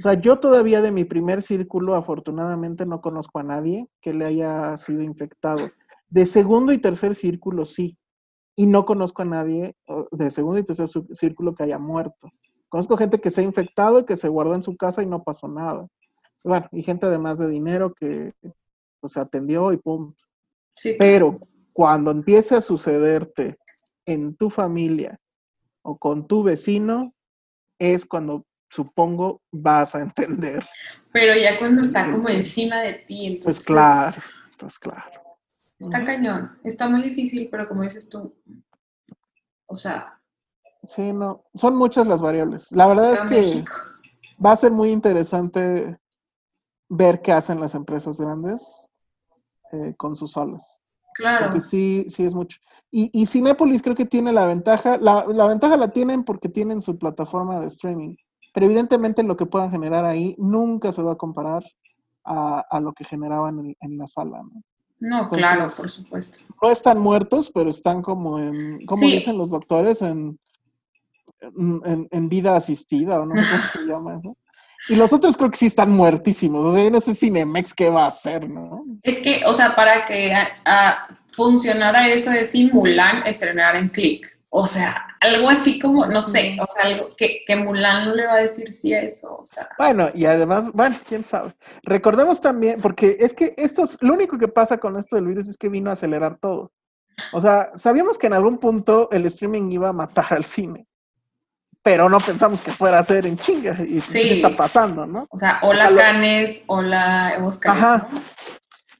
[0.00, 4.24] O sea, yo todavía de mi primer círculo, afortunadamente, no conozco a nadie que le
[4.24, 5.70] haya sido infectado.
[6.08, 7.96] De segundo y tercer círculo, sí.
[8.56, 9.76] Y no conozco a nadie
[10.10, 12.30] de segundo y tercer círculo que haya muerto.
[12.68, 15.22] Conozco gente que se ha infectado y que se guardó en su casa y no
[15.22, 15.86] pasó nada.
[16.42, 18.32] Bueno, y gente de más de dinero que
[19.00, 20.12] pues, se atendió y pum,
[20.74, 21.38] Sí, pero
[21.72, 23.56] cuando empiece a sucederte
[24.06, 25.20] en tu familia
[25.82, 27.14] o con tu vecino,
[27.78, 30.64] es cuando supongo vas a entender.
[31.12, 34.16] pero ya cuando está como encima de ti, entonces Pues claro,
[34.58, 35.20] pues claro.
[35.78, 38.34] está cañón, está muy difícil, pero como dices tú,
[39.66, 40.10] o sea,
[40.86, 42.70] Sí, no, son muchas las variables.
[42.70, 43.72] La verdad es que México.
[44.44, 45.96] va a ser muy interesante
[46.90, 48.86] ver qué hacen las empresas grandes
[49.72, 50.82] eh, con sus olas.
[51.14, 51.46] Claro.
[51.46, 52.58] Porque sí, sí es mucho.
[52.90, 56.82] Y, y Cinépolis creo que tiene la ventaja, la, la ventaja la tienen porque tienen
[56.82, 58.16] su plataforma de streaming.
[58.54, 61.62] Pero evidentemente lo que puedan generar ahí nunca se va a comparar
[62.24, 64.38] a, a lo que generaban en, en la sala.
[64.42, 64.62] ¿no?
[65.00, 66.38] No, Entonces- claro, por supuesto.
[66.62, 69.10] no están muertos, pero están como en, como Sí.
[69.16, 70.38] dicen los doctores, en,
[72.10, 74.36] en, vida asistida, o no sé cómo se llama eso.
[74.88, 76.64] Y los otros creo que sí están muertísimos.
[76.64, 78.84] O sea, yo no sé Cinemex qué va a hacer, ¿no?
[79.02, 83.88] Es que, o sea, para que a- a- funcionara eso de si Mulan estrenar en
[83.88, 84.26] Click.
[84.56, 88.24] O sea, algo así como, no sé, o sea, algo que, que Mulan no le
[88.24, 89.38] va a decir sí a eso.
[89.40, 91.56] O sea, Bueno, y además, bueno, quién sabe.
[91.82, 95.48] Recordemos también, porque es que esto, es- lo único que pasa con esto del virus
[95.48, 96.70] es que vino a acelerar todo.
[97.32, 100.86] O sea, sabíamos que en algún punto el streaming iba a matar al cine,
[101.82, 103.76] pero no pensamos que fuera a ser en chinga.
[103.82, 104.20] Y Sí.
[104.22, 105.26] ¿qué está pasando, ¿no?
[105.30, 107.72] o sea, hola Lo- Canes, hola Oscar.
[107.76, 108.08] Ajá.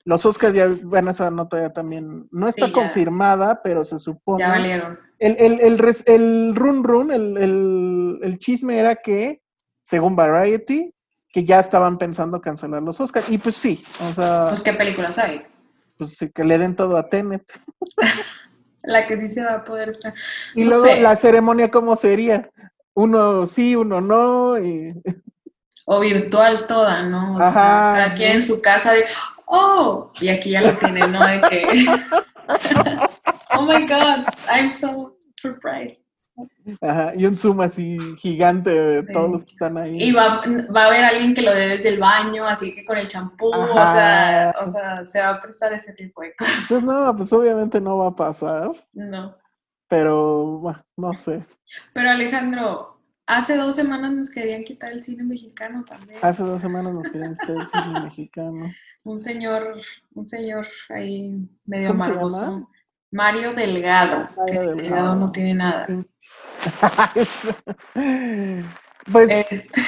[0.04, 2.74] Los Oscars ya, bueno, esa nota ya también no está Sí, ya.
[2.74, 4.40] confirmada, pero se supone.
[4.40, 4.98] Ya valieron.
[5.18, 9.40] El, el, el, el run run, el, el, el chisme era que,
[9.82, 10.92] según Variety,
[11.32, 13.28] que ya estaban pensando cancelar los Oscars.
[13.28, 15.42] Y pues sí, o sea, Pues, ¿qué películas hay?
[15.96, 17.44] pues sí, que le den todo a Tenet.
[18.82, 20.18] La que sí se va a poder estrenar.
[20.54, 21.00] Y No luego sé.
[21.00, 22.50] la ceremonia, ¿cómo sería?
[22.92, 24.58] Uno sí, uno no.
[24.58, 24.92] Y...
[25.86, 27.36] O virtual toda, ¿no?
[27.36, 27.50] O Ajá.
[27.50, 29.04] sea, cada quien en su casa de,
[29.44, 31.26] oh, y aquí ya lo tienen, ¿no?
[31.26, 31.66] De que,
[33.58, 35.98] oh my God, I'm so surprised.
[36.80, 39.12] Ajá, y un zoom así gigante de Sí.
[39.12, 40.02] todos los que están ahí.
[40.02, 40.42] Y va,
[40.74, 43.50] va a haber alguien que lo dé desde el baño, así que con el champú,
[43.54, 46.66] o sea, o sea, se va a prestar ese tipo de cosas.
[46.68, 48.72] Pues no, pues obviamente no va a pasar.
[48.92, 49.36] No.
[49.86, 51.44] Pero bueno, no sé.
[51.92, 56.18] Pero Alejandro, hace dos semanas nos querían quitar el cine mexicano también.
[56.20, 58.72] Hace dos semanas nos querían quitar el cine mexicano.
[59.04, 59.76] Un señor,
[60.14, 62.70] un señor ahí medio ¿Cómo se amargoso.
[63.14, 65.14] Mario Delgado, Mario que Delgado.
[65.14, 65.86] No tiene nada.
[69.12, 69.80] pues Este,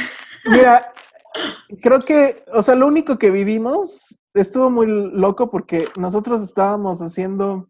[0.44, 0.92] mira,
[1.82, 7.68] creo que, o sea, lo único que vivimos estuvo muy loco porque nosotros estábamos haciendo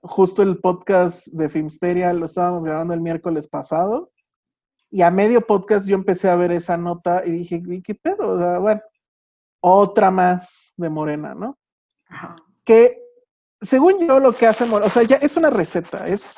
[0.00, 4.10] justo el podcast de Filmsteria, lo estábamos grabando el miércoles pasado.
[4.90, 8.30] Y a medio podcast yo empecé a ver esa nota y dije, "¿Y ¿qué pedo?
[8.30, 8.80] O sea, bueno,
[9.60, 11.58] otra más de Morena, ¿no?
[12.08, 12.36] ajá.
[12.64, 13.01] que
[13.62, 16.36] según yo lo que hace o sea, ya es una receta, es,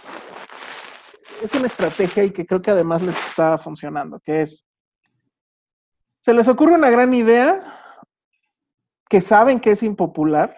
[1.43, 4.67] es una estrategia y que creo que además les está funcionando, que es,
[6.21, 7.63] se les ocurre una gran idea
[9.09, 10.57] que saben que es impopular,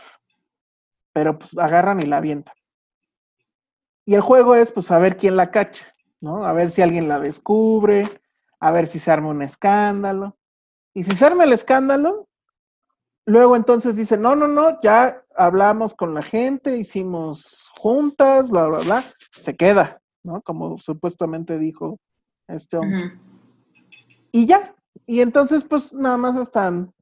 [1.13, 2.55] pero pues agarran y la avientan.
[4.05, 5.87] Y el juego es pues a ver quién la cacha,
[6.21, 6.45] ¿no?
[6.45, 8.09] A ver si alguien la descubre,
[8.61, 10.37] a ver si se arma un escándalo.
[10.95, 12.29] Y si se arma el escándalo,
[13.27, 18.79] Luego entonces dice, no, no, no, ya hablamos con la gente, hicimos juntas, bla, bla,
[18.81, 20.43] bla, se queda, ¿no?
[20.43, 21.99] Como supuestamente dijo
[22.49, 23.19] este hombre.
[24.33, 24.75] Y ya,
[25.07, 26.93] y entonces pues nada más están,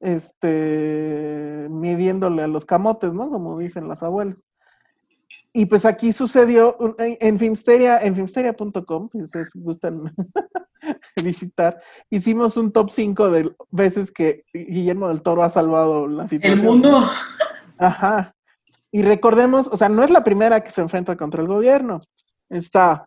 [0.00, 3.30] este, midiéndole a los camotes, ¿no?
[3.30, 4.44] Como dicen las abuelas.
[5.56, 10.12] Y pues aquí sucedió en, Filmsteria, en filmsteria.com, si ustedes gustan
[11.22, 16.58] visitar, hicimos un top 5 de veces que Guillermo del Toro ha salvado la situación.
[16.58, 17.04] El mundo.
[17.78, 18.34] Ajá.
[18.90, 22.00] Y recordemos, o sea, no es la primera que se enfrenta contra el gobierno.
[22.48, 23.06] Está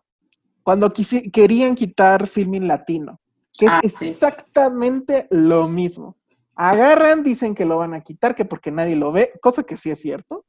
[0.62, 3.20] cuando quisi- querían quitar Filmin Latino,
[3.58, 4.08] que es Ah, sí.
[4.08, 6.16] exactamente lo mismo.
[6.54, 9.90] Agarran, dicen que lo van a quitar, que porque nadie lo ve, cosa que sí
[9.90, 10.44] es cierto.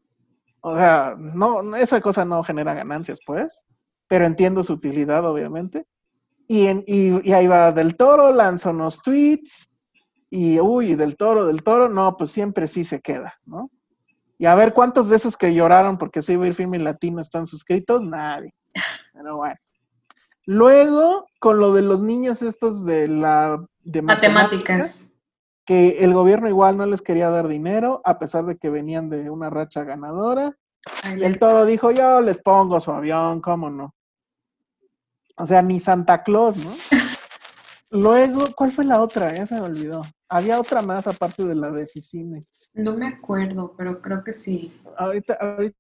[0.62, 3.63] O sea, no, esa cosa no genera ganancias, pues,
[4.08, 5.86] pero entiendo su utilidad, obviamente.
[6.48, 9.69] Y, en- y, y ahí va Del Toro, lanza unos tweets,
[10.30, 13.69] y uy, Del Toro, Del Toro, no, pues siempre sí se queda, ¿no?
[14.38, 17.19] Y a ver cuántos de esos que lloraron porque se iba a ir Filmin Latino
[17.19, 18.54] están suscritos, nadie.
[19.13, 19.56] Pero bueno.
[20.45, 25.09] Luego, con lo de los niños estos de la de Matemáticas.
[25.69, 29.29] Que el gobierno igual no les quería dar dinero, a pesar de que venían de
[29.29, 30.58] una racha ganadora.
[31.15, 33.93] Le- El toro dijo, yo les pongo su avión, ¿cómo no?
[35.38, 36.71] O sea, ni Santa Claus, ¿no?
[37.91, 39.32] Luego, ¿cuál fue la otra?
[39.36, 40.01] Ya se me olvidó.
[40.28, 42.47] Había otra más aparte de la de Ficine.
[42.74, 44.76] No me acuerdo, pero creo que sí.
[44.97, 45.78] Ahorita, ahorita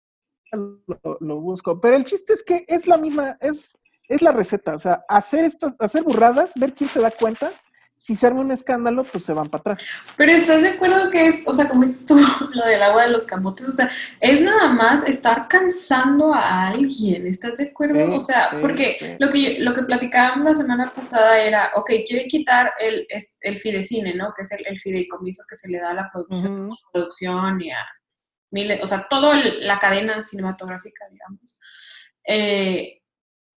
[0.51, 1.81] lo, lo busco.
[1.81, 3.75] Pero el chiste es que es la misma, es,
[4.07, 4.75] es la receta.
[4.75, 7.51] O sea, hacer estas, hacer burradas, ver quién se da cuenta.
[8.01, 9.79] Si se arma un escándalo, pues se van para atrás.
[10.15, 12.15] Pero ¿estás de acuerdo que es, o sea, como dices tú,
[12.53, 13.67] lo del agua de los camotes?
[13.67, 13.91] O sea,
[14.21, 17.95] es nada más estar cansando a alguien, ¿estás de acuerdo?
[18.07, 19.05] Sí, o sea, sí, porque sí.
[19.19, 23.05] lo que yo- lo que platicábamos la semana pasada era, ok, quieren quitar el,
[23.41, 24.33] el fidecine, ¿no?
[24.33, 27.85] Que es el, el fideicomiso que se le da a la producción, producción y a,
[28.51, 31.59] miles, o sea, toda la cadena cinematográfica, digamos.
[32.25, 33.01] Eh,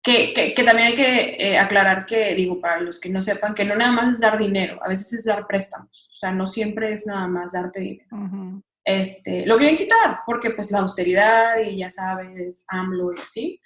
[0.04, 3.54] que, que, que, también hay que eh, aclarar que, digo, para los que no sepan,
[3.54, 6.48] que no nada más es dar dinero, a veces es dar préstamos, o sea, no
[6.48, 8.10] siempre es nada más darte dinero.
[8.12, 8.64] Ujú.
[8.84, 13.62] Este, lo quieren quitar, porque pues la austeridad y ya sabes, AMLO y así,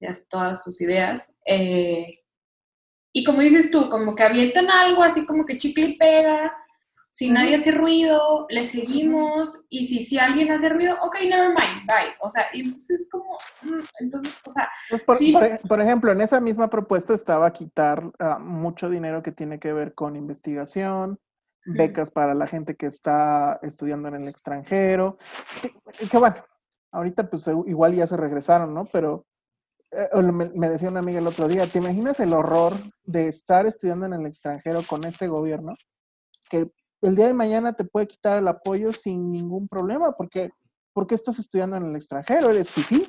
[0.00, 1.36] ya todas sus ideas.
[1.44, 2.20] eh,
[3.16, 6.54] y como dices tú, como que avientan algo así como que chicle y pega,
[7.16, 11.86] si nadie hace ruido, le seguimos, y si, si alguien hace ruido, ok, never mind,
[11.86, 12.12] bye.
[12.20, 15.32] O sea, entonces es como, mm, entonces, o sea, Pues por, Sí.
[15.32, 19.58] por ej- por ejemplo, en esa misma propuesta estaba quitar ah, mucho dinero que tiene
[19.58, 21.18] que ver con investigación,
[21.64, 25.16] becas para la gente que está estudiando en el extranjero,
[25.98, 26.36] que, que bueno,
[26.92, 28.84] ahorita pues eh, igual ya se regresaron, ¿no?
[28.92, 29.24] Pero
[29.90, 33.64] eh, me, me decía una amiga el otro día, ¿te imaginas el horror de estar
[33.64, 35.72] estudiando en el extranjero con este gobierno?
[36.50, 36.70] Que
[37.08, 40.50] el día de mañana te puede quitar el apoyo sin ningún problema, porque
[40.92, 42.50] ¿por qué estás estudiando en el extranjero?
[42.50, 43.08] Eres fifí,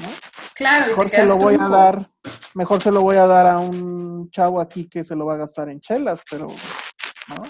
[0.00, 0.08] ¿no?
[0.54, 2.10] claro, mejor se lo voy a dar,
[2.54, 5.38] mejor se lo voy a dar a un chavo aquí que se lo va a
[5.38, 6.46] gastar en chelas, pero,
[7.28, 7.42] ¿no?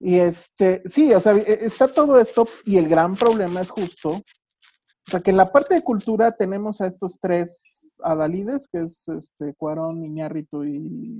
[0.00, 4.08] Y este, sí, o sea, e- está todo esto y el gran problema es justo,
[4.08, 9.08] o sea, que en la parte de cultura tenemos a estos tres adalides, que es
[9.08, 10.78] este Cuarón, Iñárritu y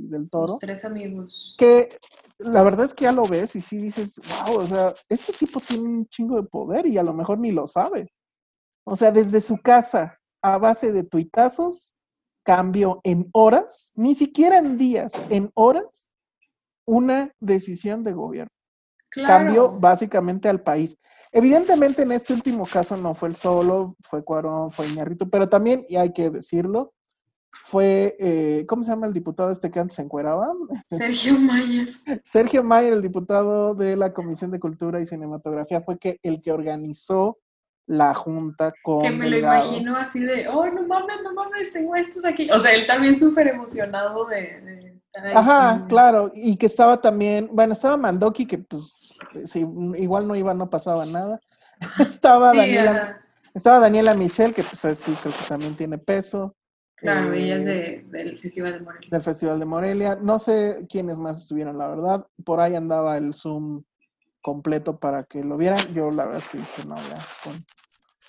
[0.09, 1.55] Del Toro, Los tres amigos.
[1.59, 1.97] que
[2.39, 5.61] la verdad es que ya lo ves y sí dices, wow, o sea, este tipo
[5.61, 8.13] tiene un chingo de poder y a lo mejor ni lo sabe.
[8.85, 11.95] O sea, desde su casa, a base de tuitazos,
[12.43, 16.09] cambió en horas, ni siquiera en días, en horas,
[16.87, 18.51] una decisión de gobierno.
[19.11, 19.81] Cambió Claro.
[19.81, 20.97] básicamente al país.
[21.33, 25.87] Evidentemente en este último caso no fue el solo, fue Cuarón, fue Iñárritu, pero también,
[25.89, 26.93] y hay que decirlo,
[27.65, 30.53] fue, eh, ¿cómo se llama el diputado este que antes se encueraba?
[30.87, 31.89] Sergio Mayer.
[32.25, 36.53] Sergio Mayer, el diputado de la Comisión de Cultura y Cinematografía, fue que el que
[36.53, 37.39] organizó
[37.87, 41.95] la junta con Que me lo imagino así de, oh, no mames, no mames, tengo
[41.97, 42.49] estos aquí.
[42.51, 45.01] O sea, él también súper emocionado de, de.
[45.35, 49.00] Ajá, claro, y que estaba también, bueno, estaba Mandoki, que pues,
[49.45, 51.41] si igual no iba, no pasaba nada.
[51.99, 53.21] estaba Sí, Daniela,
[53.55, 56.57] estaba Daniela Michel, que pues sí, creo que también tiene peso.
[56.97, 59.09] claro, eh, ella es de, del Festival de Morelia.
[59.11, 60.17] del Festival de Morelia.
[60.17, 62.27] No sé quiénes más estuvieron, la verdad.
[62.45, 63.83] Por ahí andaba el Zoom
[64.43, 65.81] completo para que lo vieran.
[65.95, 67.65] Yo la verdad es que dije, no, ya, con,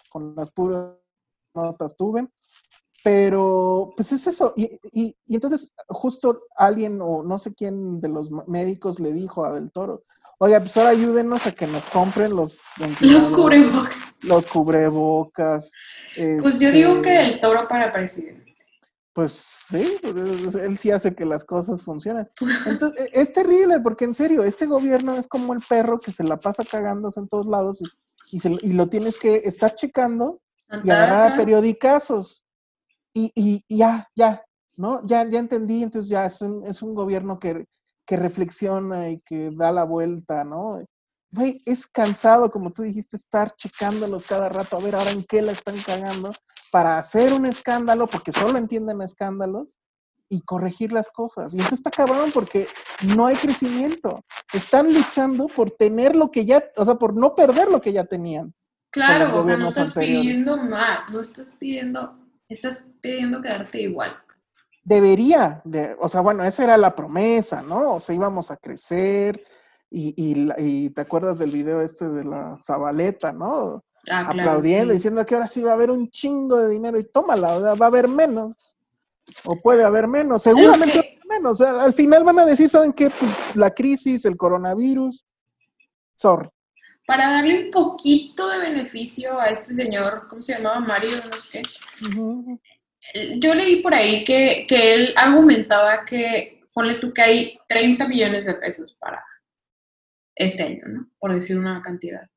[0.10, 0.92] con las puras
[1.54, 2.28] notas tuve.
[3.04, 4.54] Pero, pues es eso.
[4.56, 9.44] Y, y, y entonces, justo alguien o no sé quién de los médicos le dijo
[9.44, 10.04] a Del Toro,
[10.44, 12.60] oiga, pues ahora ayúdenos a que nos compren los
[13.00, 13.96] Los cubrebocas.
[14.22, 15.72] los cubrebocas.
[16.42, 18.56] Pues yo digo este, que el toro para presidente.
[19.14, 19.34] Pues
[19.70, 22.28] sí, pues, él sí hace que las cosas funcionen.
[22.66, 26.24] Entonces, e- es terrible porque en serio, este gobierno es como el perro que se
[26.24, 30.42] la pasa cagándose en todos lados y, y, se- y lo tienes que estar checando
[30.84, 32.46] y agarrar a periodicazos.
[33.14, 34.44] Y, y, y ya, ya,
[34.78, 35.06] ¿no?
[35.06, 37.66] Ya, ya entendí, entonces ya es un, es un gobierno que,
[38.06, 40.84] que reflexiona y que da la vuelta, ¿no?
[41.32, 45.42] Güey, es cansado, como tú dijiste, estar checándolos cada rato, a ver ahora en qué
[45.42, 46.32] la están cagando,
[46.72, 49.80] para hacer un escándalo, porque solo entienden escándalos,
[50.32, 51.54] y corregir las cosas.
[51.54, 52.66] Y eso está cabrón porque
[53.16, 54.24] no hay crecimiento.
[54.54, 58.06] Están luchando por tener lo que ya, o sea, por no perder lo que ya
[58.06, 58.54] tenían.
[58.92, 60.22] Claro, o sea, no estás anteriores.
[60.22, 64.18] pidiendo más, no estás pidiendo, estás pidiendo quedarte igual.
[64.84, 67.96] Debería, de, o sea, bueno, esa era la promesa, ¿no?
[67.96, 69.44] O sea, íbamos a crecer
[69.90, 70.14] y,
[70.58, 73.84] y, te acuerdas del video este de la Zabaleta, ¿no?
[74.10, 74.98] Ah, claro, Aplaudiendo, sí.
[74.98, 77.74] diciendo que ahora sí va a haber un chingo de dinero y tómala, o sea,
[77.76, 78.78] va a haber menos.
[79.46, 81.62] O puede haber menos, seguramente que- va a haber menos.
[81.62, 83.10] O sea, al final van a decir, ¿saben qué?
[83.10, 85.24] Pues la crisis, el coronavirus,
[86.16, 86.50] sorry.
[87.06, 90.80] Para darle un poquito de beneficio a este señor, ¿cómo se llamaba?
[90.80, 91.64] Mario, no sé qué.
[92.18, 92.60] Ujú.
[93.38, 98.46] Yo leí por ahí que, que él argumentaba que, ponle tú que hay 30 millones
[98.46, 99.24] de pesos para
[100.36, 101.10] este año, ¿no?
[101.20, 102.30] Por decir una cantidad.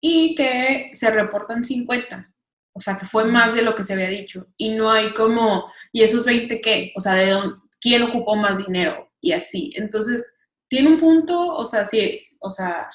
[0.00, 2.32] Y que se reportan 50.
[2.74, 4.46] O sea, que fue más de lo que se había dicho.
[4.56, 6.92] Y no hay como, ¿y esos 20 qué?
[6.96, 9.12] O sea, ¿de dónde, quién ocupó más dinero?
[9.20, 9.70] Y así.
[9.74, 10.34] Entonces,
[10.68, 12.90] tiene un punto, o sea, sí es, o sea,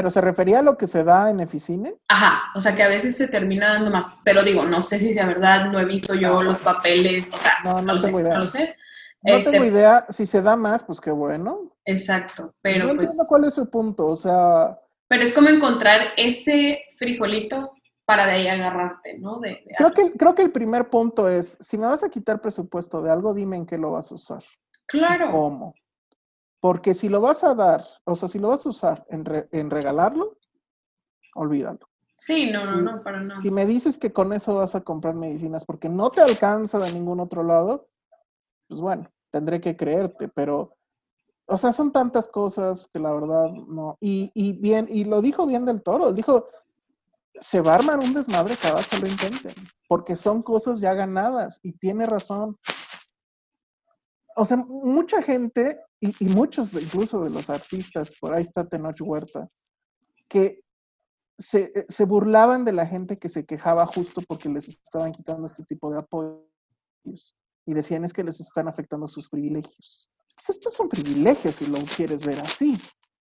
[0.00, 1.92] Pero se refería a lo que se da en Eficine.
[2.08, 5.12] Ajá, o sea que a veces se termina dando más, pero digo, no sé si
[5.12, 8.10] sea verdad, no he visto yo los papeles, o sea, No, no, no lo sé,
[8.10, 8.32] idea.
[8.32, 8.76] no lo sé.
[9.22, 11.74] No Este, tengo idea, si se da más, pues qué bueno.
[11.84, 16.00] Exacto, pero no pues, entiendo cuál es su punto, o sea, pero es como encontrar
[16.16, 17.74] ese frijolito
[18.06, 19.38] para de ahí agarrarte, ¿no?
[19.38, 22.40] De, de creo que, creo que el primer punto es, si me vas a quitar
[22.40, 24.42] presupuesto de algo, dime en qué lo vas a usar.
[24.86, 25.74] Claro, ¿Cómo?
[26.60, 29.48] Porque si lo vas a dar, o sea, si lo vas a usar en, re-
[29.52, 30.36] en regalarlo,
[31.34, 31.80] olvídalo.
[32.18, 33.40] Sí, no, no, no, para nada.
[33.40, 36.92] Si me dices que con eso vas a comprar medicinas porque no te alcanza de
[36.92, 37.88] ningún otro lado,
[38.68, 40.76] pues bueno, tendré que creerte, pero,
[41.46, 43.96] o sea, son tantas cosas que la verdad no.
[44.00, 46.46] Y, y bien, y lo dijo bien del toro, dijo,
[47.40, 49.54] se va a armar un desmadre cada vez que lo intenten,
[49.88, 52.58] porque son cosas ya ganadas y tiene razón.
[54.40, 58.98] O sea, mucha gente, y, y muchos incluso de los artistas, por ahí está Tenoch
[59.02, 59.50] Huerta,
[60.28, 60.62] que
[61.38, 65.46] se, eh, se burlaban de la gente que se quejaba justo porque les estaban quitando
[65.46, 67.36] este tipo de apoyos
[67.66, 70.08] y decían es que les están afectando sus privilegios.
[70.34, 72.80] Pues esto es un privilegio si lo quieres ver así.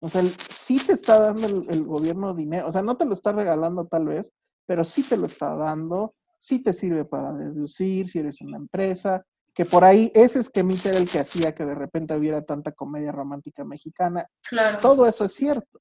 [0.02, 3.14] O sea, sí te está dando el, el gobierno dinero, o sea, no te lo
[3.14, 4.34] está regalando tal vez,
[4.66, 9.24] pero sí te lo está dando, sí te sirve para deducir si eres una empresa,
[9.58, 13.12] que por ahí ese esquemita era el que hacía que de repente hubiera tanta comedia
[13.12, 14.78] romántica mexicana Claro.
[14.78, 15.80] todo eso es cierto.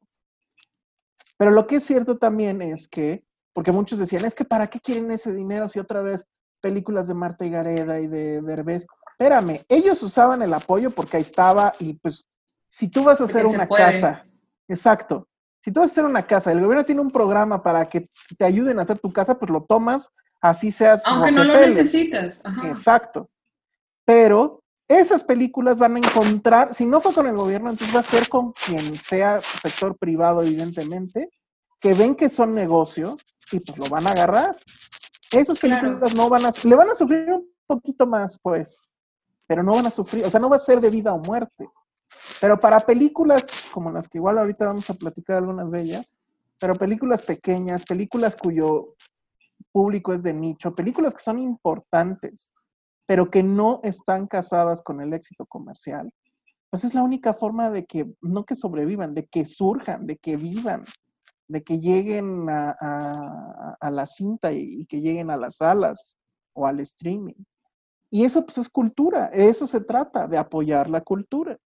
[1.36, 3.22] Pero lo que es cierto también es que,
[3.52, 6.26] porque muchos decían, es que ¿para qué quieren ese dinero si otra vez
[6.62, 8.86] películas de Marta y Gareda y de Derbez?
[9.10, 12.26] Espérame, ellos usaban el apoyo porque ahí estaba y pues
[12.66, 14.24] si tú vas a hacer una casa,
[14.68, 15.28] exacto,
[15.62, 18.08] si tú vas a hacer una casa, el gobierno tiene un programa para que
[18.38, 22.40] te ayuden a hacer tu casa, pues lo tomas, así seas Aunque no lo necesitas.
[22.42, 22.70] Ajá.
[22.70, 23.28] Exacto.
[24.06, 28.04] Pero esas películas van a encontrar, si no fue con el gobierno, entonces va a
[28.04, 31.28] ser con quien sea sector privado, evidentemente,
[31.80, 33.16] que ven que son negocio
[33.52, 34.56] y pues lo van a agarrar.
[35.32, 35.80] Esas Claro.
[35.82, 38.88] películas no van a, le van a sufrir un poquito más, pues,
[39.46, 41.68] pero no van a sufrir, o sea, no va a ser de vida o muerte.
[42.40, 46.16] Pero para películas como las que igual ahorita vamos a platicar algunas de ellas,
[46.60, 48.94] pero películas pequeñas, películas cuyo
[49.72, 52.54] público es de nicho, películas que son importantes,
[53.06, 56.10] pero que no están casadas con el éxito comercial,
[56.70, 60.36] pues es la única forma de que, no que sobrevivan, de que surjan, de que
[60.36, 60.84] vivan,
[61.48, 66.16] de que lleguen a, a- a la cinta y, y que lleguen a las salas
[66.54, 67.34] o al streaming.
[68.10, 71.56] Y eso pues es cultura, eso se trata, de apoyar la cultura.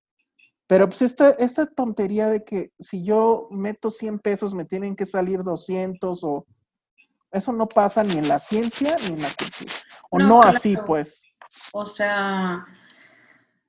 [0.67, 5.07] Pero pues esta, esta tontería de que si yo meto 100 pesos me tienen que
[5.07, 6.47] salir 200 o
[7.33, 9.75] eso no pasa ni en la ciencia ni en la cultura.
[10.11, 10.87] O no, No, así claro.
[10.87, 11.25] pues.
[11.73, 12.67] O sea,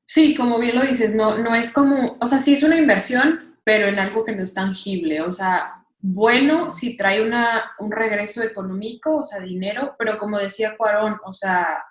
[0.05, 3.57] sí, como bien lo dices, no, no es como, o sea, sí es una inversión,
[3.63, 5.21] pero en algo que no es tangible.
[5.21, 10.75] O sea, bueno, si trae una, un regreso económico, o sea, dinero, pero como decía
[10.77, 11.83] Cuarón, o sea,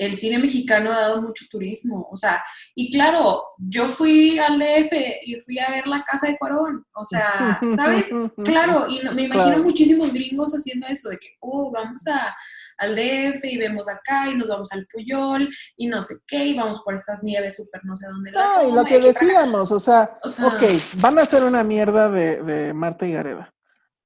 [0.00, 2.42] el cine mexicano ha dado mucho turismo, o sea,
[2.74, 4.92] y claro, yo fui al DF
[5.24, 8.10] y fui a ver la casa de Cuarón, o sea, ¿sabes?
[8.44, 9.62] Claro, y me imagino Claro.
[9.62, 12.34] muchísimos gringos haciendo eso, de que, oh, vamos a,
[12.78, 16.56] al DF y vemos acá y nos vamos al Puyol y no sé qué, y
[16.56, 18.32] vamos por estas nieves súper no sé dónde.
[18.32, 20.62] la No, y lo que decíamos, o sea, O sea- ok,
[20.96, 23.52] van a hacer una mierda de, de Marta y Gareda.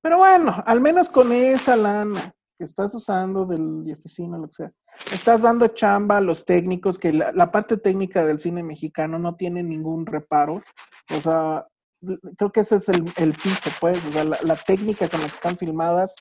[0.02, 4.72] Pero bueno, al menos con esa lana que estás usando del oficina, lo que sea,
[5.12, 9.62] estás dando chamba a los técnicos, que la, parte técnica del cine mexicano no tiene
[9.62, 10.62] ningún reparo.
[11.14, 11.66] O sea,
[12.36, 14.04] creo que ese es el, el piso, pues.
[14.06, 16.14] O sea, la, la técnica con la que están filmadas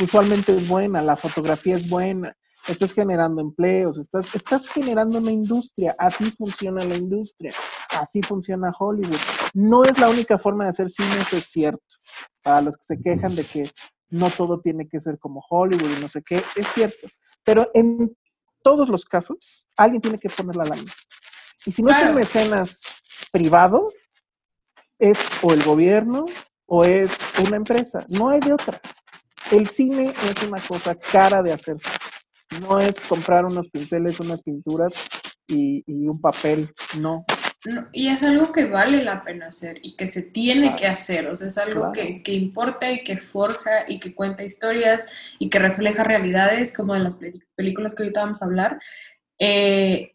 [0.00, 2.36] usualmente es buena, la fotografía es buena,
[2.68, 7.52] estás generando empleos, estás, estás generando una industria, así funciona la industria,
[7.90, 9.16] así funciona Hollywood.
[9.52, 11.84] No es la única forma de hacer cine, eso es cierto.
[12.42, 13.70] Para los que se quejan de que
[14.10, 17.08] no todo tiene que ser como Hollywood y no sé qué, es cierto.
[17.44, 18.16] Pero en
[18.62, 20.82] todos los casos, alguien tiene que poner la lana.
[21.66, 22.10] Y si no es Claro.
[22.12, 22.80] un mecenas
[23.30, 23.92] privado,
[24.98, 26.26] es o el gobierno
[26.66, 27.10] o es
[27.46, 28.04] una empresa.
[28.08, 28.80] No hay de otra.
[29.50, 31.88] El cine es una cosa cara de hacerse.
[32.60, 34.94] No es comprar unos pinceles, unas pinturas
[35.46, 36.72] y, y un papel.
[36.98, 37.24] No.
[37.66, 40.76] No, y es algo que vale la pena hacer y que se tiene Claro.
[40.76, 41.92] que hacer, o sea, es algo Claro.
[41.92, 45.06] que, que importa y que forja y que cuenta historias
[45.38, 47.18] y que refleja realidades, como en las
[47.56, 48.78] películas que ahorita vamos a hablar.
[49.38, 50.10] Eh,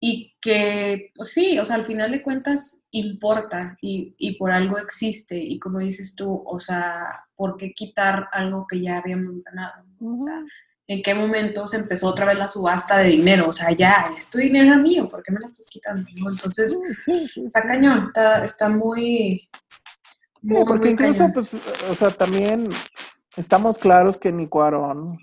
[0.00, 4.78] y que, pues sí, o sea, al final de cuentas importa y, y por algo
[4.78, 5.36] existe.
[5.36, 9.84] Y como dices tú, o sea, ¿por qué quitar algo que ya habíamos ganado?
[10.00, 10.44] O sea,
[10.88, 13.44] ¿en qué momento se empezó otra vez la subasta de dinero?
[13.46, 16.08] O sea, ya, es tu dinero es mío, ¿por qué me lo estás quitando?
[16.28, 19.48] Entonces, está cañón, está, está muy...
[20.40, 21.32] Sí, muy, porque muy incluso, cañón.
[21.32, 22.68] pues, o sea, también
[23.36, 25.18] estamos claros que ni Cuarón,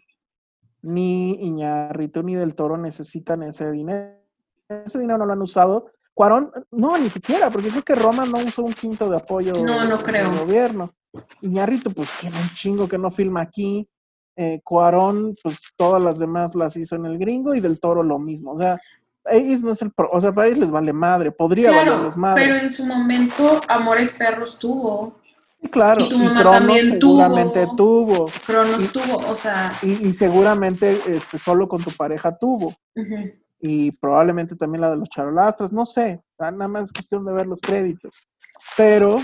[0.84, 4.22] ni Iñárritu, ni Del Toro necesitan ese dinero.
[4.70, 5.92] Ese dinero no lo han usado.
[6.14, 9.84] Cuarón, no, ni siquiera, porque creo que Roma no usó un quinto de apoyo No,
[9.86, 10.32] no del creo.
[10.32, 10.94] gobierno.
[11.42, 13.90] Iñárritu, pues, tiene un chingo que no filma aquí.
[14.38, 18.20] Eh, Cuarón, pues, todas las demás las hizo en el gringo y Del Toro lo
[18.20, 18.52] mismo.
[18.52, 18.80] O sea,
[19.32, 22.18] ellos no es el pro- o sea, para ellos les vale madre, podría Claro, valerles
[22.18, 22.44] madre.
[22.44, 25.16] pero en su momento Amores Perros tuvo.
[25.72, 26.02] claro.
[26.06, 27.18] Y tu mamá Cronos también tuvo.
[27.22, 28.26] seguramente tuvo.
[28.46, 32.68] Cronos tuvo, o sea, Y, y seguramente este, solo con tu pareja tuvo.
[32.96, 33.32] ujú,
[33.62, 37.48] y probablemente también la de los charolastras, no sé, nada más es cuestión de ver
[37.48, 38.14] los créditos.
[38.78, 39.20] Pero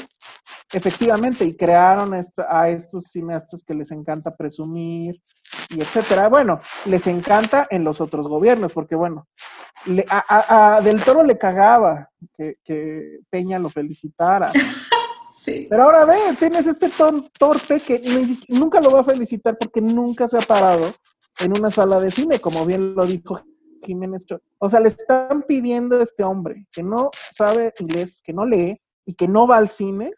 [0.71, 5.21] efectivamente, y crearon esta- a estos cineastas que les encanta presumir
[5.69, 6.29] y etcétera.
[6.29, 9.27] Bueno, les encanta en los otros gobiernos, porque bueno,
[9.85, 14.51] le- a, a- a Del Toro le cagaba que, que Peña lo felicitara.
[15.35, 19.57] sí, Pero ahora ve, tienes este ton torpe que ni nunca lo va a felicitar
[19.57, 20.93] porque nunca se ha parado
[21.39, 23.41] en una sala de cine, como bien lo dijo
[23.83, 24.25] Jiménez.
[24.59, 28.79] O sea, le están pidiendo a este hombre que no sabe inglés, que no lee
[29.05, 30.11] y que no va al cine,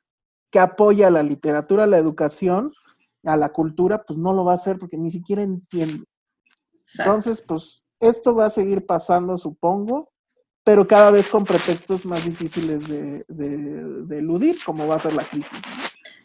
[0.52, 2.72] que apoya a la literatura, a la educación,
[3.24, 6.04] a la cultura, pues no lo va a hacer porque ni siquiera entiende.
[6.76, 7.12] exacto.
[7.12, 10.12] Entonces, pues esto va a seguir pasando, supongo,
[10.66, 15.14] pero cada vez con pretextos más difíciles de, de- de eludir, como va a ser
[15.14, 15.52] la crisis.
[15.54, 15.84] ¿no?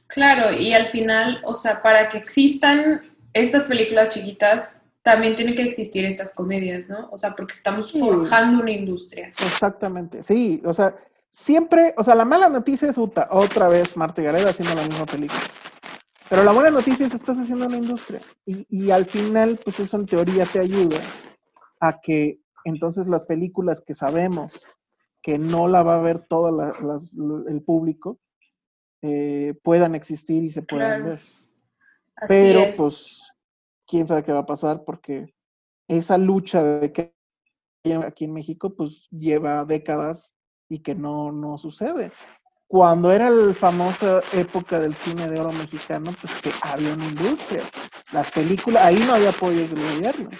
[0.08, 3.02] Claro, y al final, o sea, para que existan
[3.32, 7.08] estas películas chiquitas, también tienen que existir estas comedias, ¿no?
[7.12, 8.00] O sea, porque estamos Sí.
[8.00, 9.28] forjando una industria.
[9.28, 10.96] Exactamente, sí, o sea,
[11.30, 15.06] siempre, o sea, la mala noticia es Uta, otra vez Marta Gareda haciendo la misma
[15.06, 15.40] película.
[16.28, 18.20] Pero la buena noticia es que estás haciendo una industria.
[18.44, 20.98] Y, y al final, pues eso en teoría te ayuda
[21.80, 24.62] a que entonces las películas que sabemos
[25.22, 27.16] que no la va a ver todo la- las-
[27.48, 28.18] el público
[29.00, 31.04] eh, puedan existir y se puedan Claro.
[31.10, 31.20] ver.
[32.16, 32.76] Así Pero es.
[32.76, 33.32] pues,
[33.86, 35.34] quién sabe qué va a pasar porque
[35.88, 37.14] esa lucha de que
[38.04, 40.36] aquí en México pues lleva décadas
[40.68, 42.12] y que no, no sucede.
[42.66, 47.62] Cuando era la famosa época del cine de oro mexicano, pues que había una industria.
[48.12, 50.30] Las películas, ahí no había apoyo del gobierno.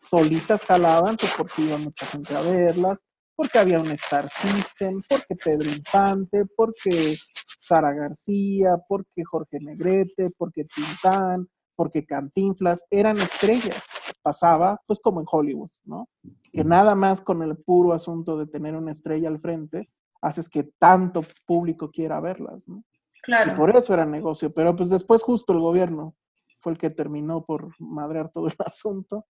[0.00, 3.00] Solitas jalaban, pues porque iba mucha gente a verlas,
[3.36, 7.16] porque había un Star System, porque Pedro Infante, porque
[7.60, 13.84] Sara García, porque Jorge Negrete, porque Tintán, porque Cantinflas, eran estrellas.
[14.26, 16.08] Pasaba, pues como en Hollywood, ¿no?
[16.52, 19.88] Que nada más con el puro asunto de tener una estrella al frente,
[20.20, 22.82] haces que tanto público quiera verlas, ¿no?
[23.14, 23.54] Y Claro.
[23.54, 26.16] por eso era negocio, pero pues después justo el gobierno
[26.60, 29.26] fue el que terminó por madrear todo el asunto,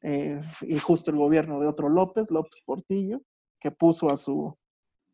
[0.00, 3.20] eh, y justo el gobierno de otro López, López Portillo,
[3.60, 4.58] que puso a su,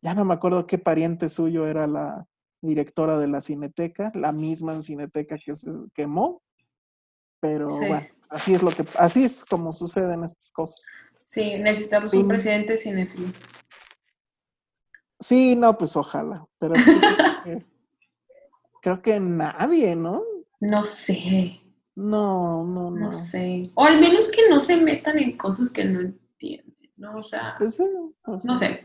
[0.01, 2.25] ya no me acuerdo qué pariente suyo era la
[2.63, 6.41] directora de la Cineteca, la misma Cineteca que se quemó,
[7.39, 7.87] pero Sí.
[7.87, 10.81] bueno, así es lo que, así es como suceden estas cosas.
[11.25, 12.17] Sí, necesitamos Sí.
[12.17, 13.31] un presidente cinéfilo.
[15.19, 16.83] Sí, no, pues ojalá, pero creo,
[17.43, 17.65] que,
[18.81, 20.23] creo que nadie, ¿no?
[20.61, 21.61] No sé,
[21.95, 22.91] No, no, no.
[22.91, 23.69] no sé.
[23.75, 27.17] O al menos que no se metan en cosas que no entienden, ¿no?
[27.17, 27.83] O sea, Pues sí,
[28.23, 28.81] o sea, no sé.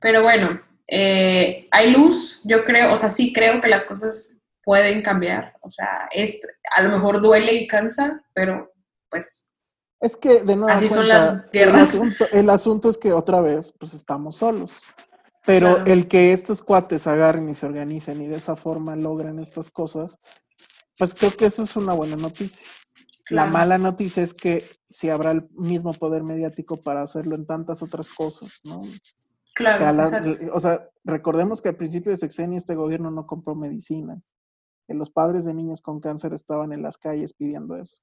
[0.00, 4.36] Pero bueno, eh, hay luz, yo creo, o sea, sí creo que las cosas
[4.66, 5.54] pueden cambiar.
[5.62, 6.40] O sea, es,
[6.76, 8.72] a lo mejor duele y cansa, pero
[9.08, 9.48] pues
[10.00, 10.68] Es que de nuevo.
[10.68, 11.82] Así son las El guerras.
[11.94, 14.72] asunto, el asunto es que otra vez, pues estamos solos.
[15.46, 15.92] Pero Claro.
[15.92, 20.18] el que estos cuates agarren y se organicen y de esa forma logren estas cosas,
[20.98, 22.66] pues creo que eso es una buena noticia.
[23.30, 27.80] La mala noticia es que si habrá el mismo poder mediático para hacerlo en tantas
[27.82, 28.80] otras cosas, ¿no?
[29.54, 34.34] Claro, la- o sea, recordemos que al principio de sexenio este gobierno no compró medicinas.
[34.86, 37.98] Que los padres de niños con cáncer estaban en las calles pidiendo eso.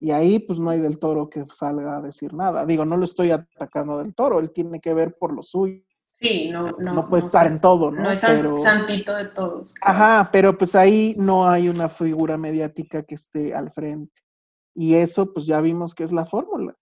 [0.00, 2.64] Y ahí pues no hay del toro que salga a decir nada.
[2.66, 5.82] Digo, no lo estoy atacando del toro, él tiene que ver por lo suyo.
[6.08, 6.92] Sí, no, no.
[6.94, 7.52] No, puede estar sé.
[7.54, 8.02] en todo, ¿no?
[8.02, 9.74] No es Pero- santito de todos.
[9.74, 9.94] claro.
[9.98, 14.12] Ajá, pero pues ahí no hay una figura mediática que esté al frente.
[14.74, 16.74] Y eso pues ya vimos que es la fórmula.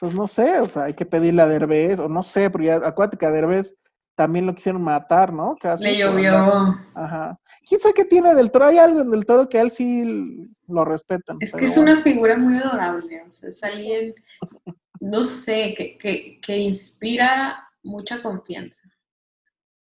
[0.00, 2.76] Pues no sé, o sea, hay que pedirle a Derbez, o no sé, porque ya,
[2.76, 3.76] acuérdate que a Derbez
[4.16, 5.56] también lo quisieron matar, ¿no?
[5.60, 6.34] Casi Le llovió.
[6.94, 7.38] Ajá.
[7.68, 8.64] ¿Quién sabe qué tiene del toro?
[8.64, 11.36] Hay algo en del toro que a él sí lo respetan.
[11.40, 11.92] Es que es bueno.
[11.92, 14.14] una figura muy adorable, o sea, es alguien,
[15.00, 18.88] no sé, que, que, que inspira mucha confianza,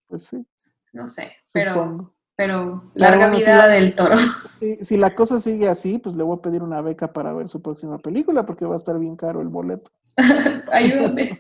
[0.08, 0.46] Pues sí,
[0.92, 2.14] no sé, pero, supongo.
[2.36, 4.18] pero larga bueno, vida la- del toro.
[4.60, 7.48] Si, si la cosa sigue así, pues le voy a pedir una beca para ver
[7.48, 9.92] su próxima película, porque va a estar bien caro el boleto.
[10.72, 11.38] Ayúdame,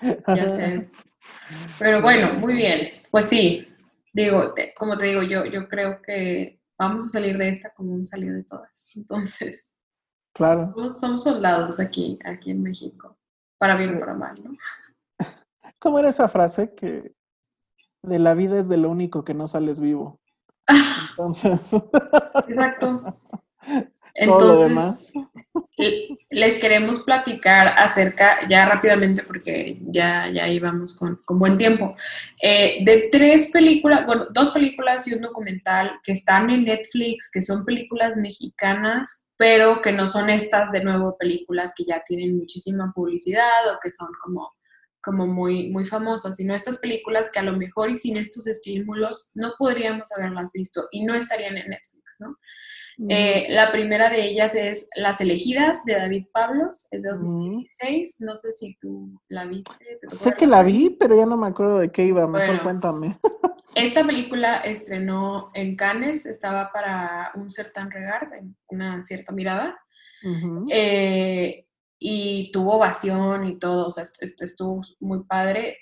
[0.36, 0.90] ya sé.
[1.78, 3.66] Pero bueno, muy bien, pues sí,
[4.12, 7.94] digo, te- como te digo, yo, yo creo que vamos a salir de esta como
[7.94, 9.74] hemos salido de todas, entonces,
[10.34, 10.72] Claro.
[10.74, 13.18] somos, somos soldados aquí, aquí en México,
[13.58, 14.56] para bien o para mal, ¿no?
[15.80, 17.14] ¿Cómo era esa frase que
[18.02, 20.20] de la vida es de lo único que no sales vivo?
[21.10, 21.60] Entonces,
[22.46, 23.18] Exacto.
[24.20, 25.12] Entonces,
[25.76, 31.94] le- les queremos platicar acerca, ya rápidamente, porque ya, ya íbamos con, con buen tiempo.
[32.42, 37.40] Eh, de tres películas, bueno, dos películas y un documental que están en Netflix, que
[37.42, 42.92] son películas mexicanas, pero que no son estas de nuevo películas que ya tienen muchísima
[42.92, 44.50] publicidad o que son como,
[45.00, 49.30] como muy, muy famosas, sino estas películas que a lo mejor y sin estos estímulos
[49.34, 52.36] no podríamos haberlas visto y no estarían en Netflix, ¿no?
[53.08, 58.16] Eh, la primera de ellas es Las elegidas de David Pablos, es de 2016.
[58.20, 60.00] No sé si tú la viste.
[60.08, 62.26] Sé que la vi, pero ya no me acuerdo de qué iba.
[62.26, 63.18] Mejor cuéntame.
[63.74, 68.28] Esta película estrenó en Cannes, estaba para un certain regard,
[68.68, 69.78] una cierta mirada.
[70.68, 71.66] Eh,
[72.00, 75.78] y tuvo ovación y todo, o sea, esto, estuvo muy padre.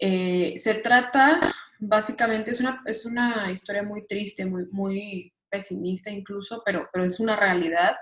[0.00, 1.40] Eh, se trata,
[1.78, 7.18] básicamente, es una, es una historia muy triste, muy, muy pesimista incluso, pero, pero es
[7.18, 7.96] una realidad.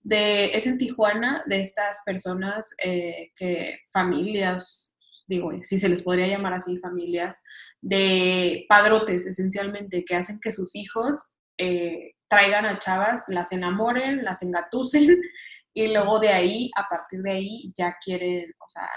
[0.00, 4.94] De, es en Tijuana de estas personas eh, que familias,
[5.26, 7.42] digo, si se les podría llamar así, familias
[7.80, 14.42] de padrotes esencialmente, que hacen que sus hijos eh, traigan a chavas, las enamoren, las
[14.42, 15.20] engatusen
[15.74, 18.88] y luego de ahí, a partir de ahí, ya quieren, o sea,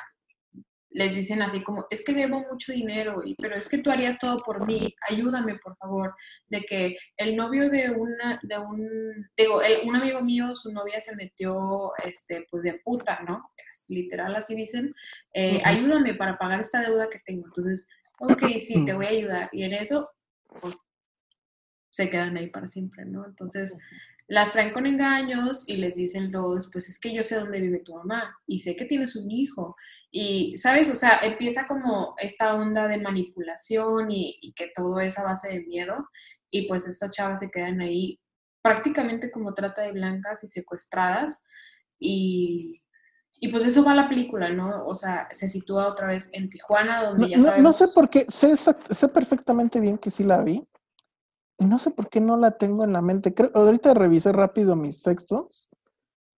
[0.95, 4.17] les dicen así como, es que debo mucho dinero, y, pero es que tú harías
[4.17, 6.15] todo por mí, ayúdame por favor,
[6.47, 11.15] de que el novio de una, de un, digo, un amigo mío, su novia se
[11.15, 13.43] metió, este, pues de puta, ¿no?
[13.89, 14.95] literal así dicen,
[15.33, 17.45] eh, ayúdame para pagar esta deuda que tengo.
[17.45, 17.89] Entonces,
[18.19, 19.49] ok, sí, te voy a ayudar.
[19.51, 20.09] Y en eso,
[20.61, 20.75] pues,
[21.89, 23.25] se quedan ahí para siempre, ¿no?
[23.25, 23.77] Entonces,
[24.27, 27.79] las traen con engaños y les dicen los, pues es que yo sé dónde vive
[27.79, 29.75] tu mamá y sé que tienes un hijo
[30.17, 30.89] y, ¿sabes?
[30.89, 35.65] O sea, empieza como esta onda de manipulación y, que todo es a base de
[35.65, 36.07] miedo.
[36.49, 38.21] Y pues estas chavas se quedan ahí
[38.61, 41.43] prácticamente como trata de blancas y secuestradas.
[41.99, 42.81] Y,
[43.41, 44.85] y pues eso va a la película, ¿no?
[44.85, 47.61] O sea, se sitúa otra vez en Tijuana, donde ya sabemos...
[47.61, 50.65] No, sé por qué, sé, sé perfectamente bien que sí la vi.
[51.57, 53.33] Y no sé por qué no la tengo en la mente.
[53.33, 55.69] Creo, ahorita revisé rápido mis textos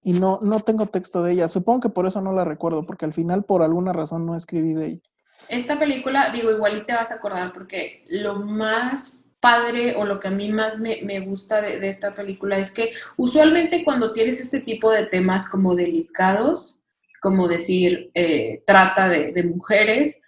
[0.03, 1.47] y no, no tengo texto de ella.
[1.47, 4.73] Supongo que por eso no la recuerdo, porque al final por alguna razón no escribí
[4.73, 5.01] de ella.
[5.49, 10.19] Esta película, digo, igual y te vas a acordar, porque lo más padre o lo
[10.19, 14.59] que a mí más me, gusta de, esta película es que usualmente cuando tienes este
[14.59, 16.81] tipo de temas como delicados,
[17.21, 20.21] como decir, eh, trata de, de mujeres,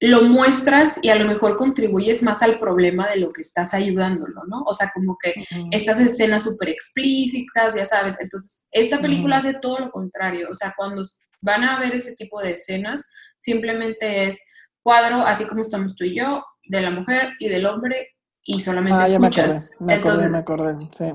[0.00, 4.42] lo muestras y a lo mejor contribuyes más al problema de lo que estás ayudándolo,
[4.46, 4.62] ¿no?
[4.62, 5.34] O sea, como que
[5.70, 8.16] estas escenas súper explícitas, ya sabes.
[8.18, 10.48] Entonces, esta película hace todo lo contrario.
[10.50, 11.02] O sea, cuando
[11.42, 13.06] van a ver ese tipo de escenas,
[13.38, 14.42] simplemente es
[14.82, 18.08] cuadro, así como estamos tú y yo, de la mujer y del hombre,
[18.42, 19.76] y solamente ah, escuchas.
[19.80, 21.12] Me acordé, me acordé, sí.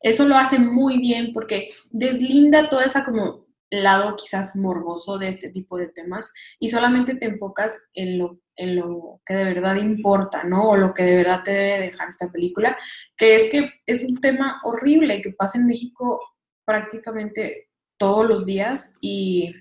[0.00, 5.50] Eso lo hace muy bien porque deslinda toda esa como lado quizás morboso de este
[5.50, 10.44] tipo de temas y solamente te enfocas en lo, en lo que de verdad importa,
[10.44, 10.70] ¿no?
[10.70, 12.76] O lo que de verdad te debe dejar esta película,
[13.16, 16.20] que es que es un tema horrible que pasa en México
[16.64, 19.54] prácticamente todos los días y,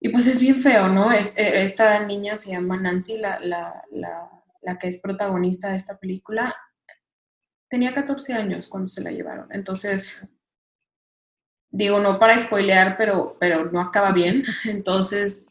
[0.00, 1.10] y pues es bien feo, ¿no?
[1.12, 4.30] Es, e, esta niña se llama Nancy, la, la, la,
[4.62, 6.54] la que es protagonista de esta película,
[7.68, 10.28] tenía 14 años cuando se la llevaron, entonces
[11.70, 14.44] digo, no para spoilear, pero, pero no acaba bien.
[14.64, 15.46] Entonces,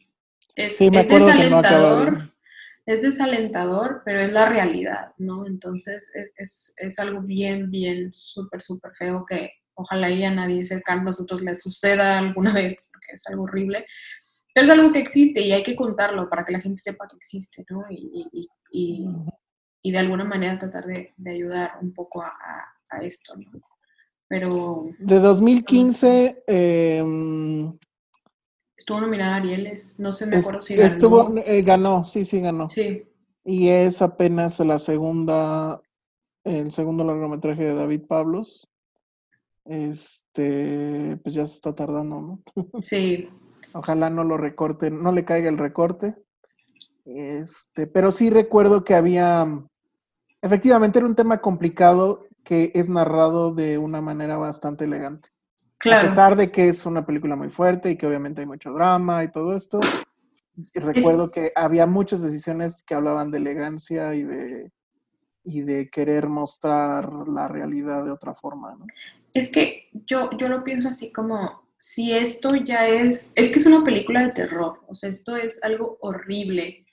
[0.54, 2.32] es, desalentador.
[2.86, 5.46] es desalentador, pero es la realidad, ¿no?
[5.46, 11.04] Entonces, es, algo bien, bien, súper, súper feo que ojalá y a nadie cercano a
[11.04, 13.86] nosotros le suceda alguna vez, porque es algo horrible.
[14.52, 17.16] Pero es algo que existe y hay que contarlo para que la gente sepa que
[17.16, 17.84] existe, ¿no?
[17.88, 19.16] Y,
[19.82, 22.32] de alguna manera tratar de, ayudar un poco a,
[22.90, 23.69] a esto, ¿no?
[24.30, 24.86] Pero...
[25.00, 26.44] De 2015...
[26.46, 27.76] Em,
[28.76, 30.88] estuvo nominada a Arieles, no sé, me acuerdo si ganó.
[30.88, 32.68] Estuvo, eh, ganó, sí, sí ganó.
[32.68, 33.02] Sí.
[33.44, 35.82] Y es apenas la segunda,
[36.44, 38.68] el segundo largometraje de David Pablos.
[39.64, 42.42] Este, pues ya se está tardando, ¿no?
[42.80, 43.28] Sí.
[43.72, 46.14] Ojalá no lo recorte, no le caiga el recorte.
[47.04, 49.60] Este, pero sí recuerdo que había,
[50.40, 55.30] efectivamente era un tema complicado que es narrado de una manera bastante elegante.
[55.78, 56.06] Claro.
[56.06, 59.24] A pesar de que es una película muy fuerte y que obviamente hay mucho drama
[59.24, 59.80] y todo esto,
[60.74, 64.72] recuerdo que había muchas decisiones que hablaban de elegancia y de,
[65.44, 68.74] y de querer mostrar la realidad de otra forma.
[68.78, 68.84] ¿no?
[69.32, 73.66] Es que yo, yo lo pienso así como, si esto ya es, es que es
[73.66, 76.84] una película de terror, o sea, esto es algo horrible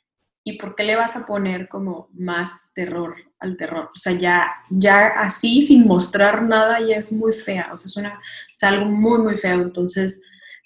[0.47, 3.91] ¿Y por qué le vas a poner como más terror al terror?
[3.93, 7.69] O sea, ya, ya así, sin mostrar nada, ya es muy fea.
[7.73, 8.21] O sea, es, una,
[8.55, 9.61] es algo muy, muy feo.
[9.61, 10.21] Entonces,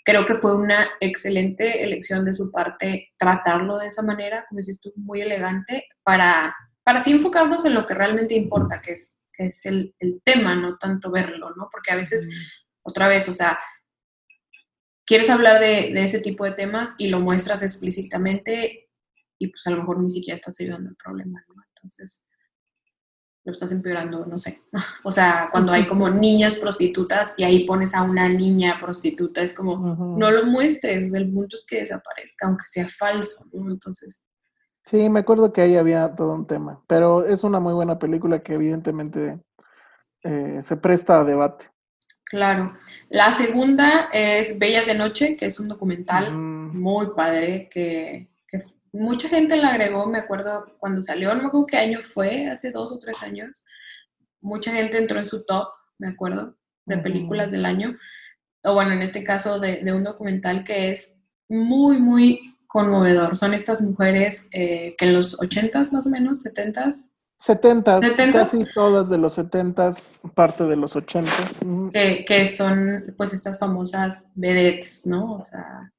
[0.05, 4.79] creo que fue una excelente elección de su parte tratarlo de esa manera, como dices
[4.81, 9.47] tú, muy elegante, para, para así enfocarnos en lo que realmente importa, que es, que
[9.47, 11.69] es el, el tema, no tanto verlo, ¿no?
[11.71, 12.29] Porque a veces,
[12.83, 13.57] otra vez, o sea,
[15.07, 18.90] quieres hablar de, de, ese tipo de temas y lo muestras explícitamente
[19.41, 21.55] y pues a lo mejor ni siquiera estás ayudando al problema, ¿no?
[21.75, 22.23] Entonces,
[23.43, 24.61] lo estás empeorando, no sé.
[25.03, 29.55] O sea, cuando hay como niñas prostitutas y ahí pones a una niña prostituta, es
[29.55, 30.17] como, uh -huh.
[30.17, 33.71] no lo muestres, o sea, el punto es que desaparezca, aunque sea falso, ¿no?
[33.71, 34.21] Entonces...
[34.85, 38.43] Sí, me acuerdo que ahí había todo un tema, pero es una muy buena película
[38.43, 39.39] que evidentemente
[40.23, 41.71] eh, se presta a debate.
[42.25, 42.73] Claro.
[43.09, 46.79] La segunda es Bellas de Noche, que es un documental mm.
[46.79, 48.59] muy padre, que, que,
[48.93, 52.71] mucha gente le agregó, me acuerdo cuando salió, no me acuerdo qué año fue, hace
[52.71, 53.65] dos o tres años.
[54.41, 55.67] Mucha gente entró en su top,
[55.97, 57.97] me acuerdo, de películas del año.
[58.63, 61.17] O bueno, en este caso de, de, un documental que es
[61.47, 63.35] muy, muy conmovedor.
[63.35, 67.09] Son estas mujeres eh, que en los 80s más o menos, 70s,
[67.41, 69.89] 70, casi todas de los 70,
[70.35, 71.31] parte de los 80.
[71.91, 75.37] Que, que, son pues estas famosas vedettes, ¿no?
[75.37, 75.91] O sea,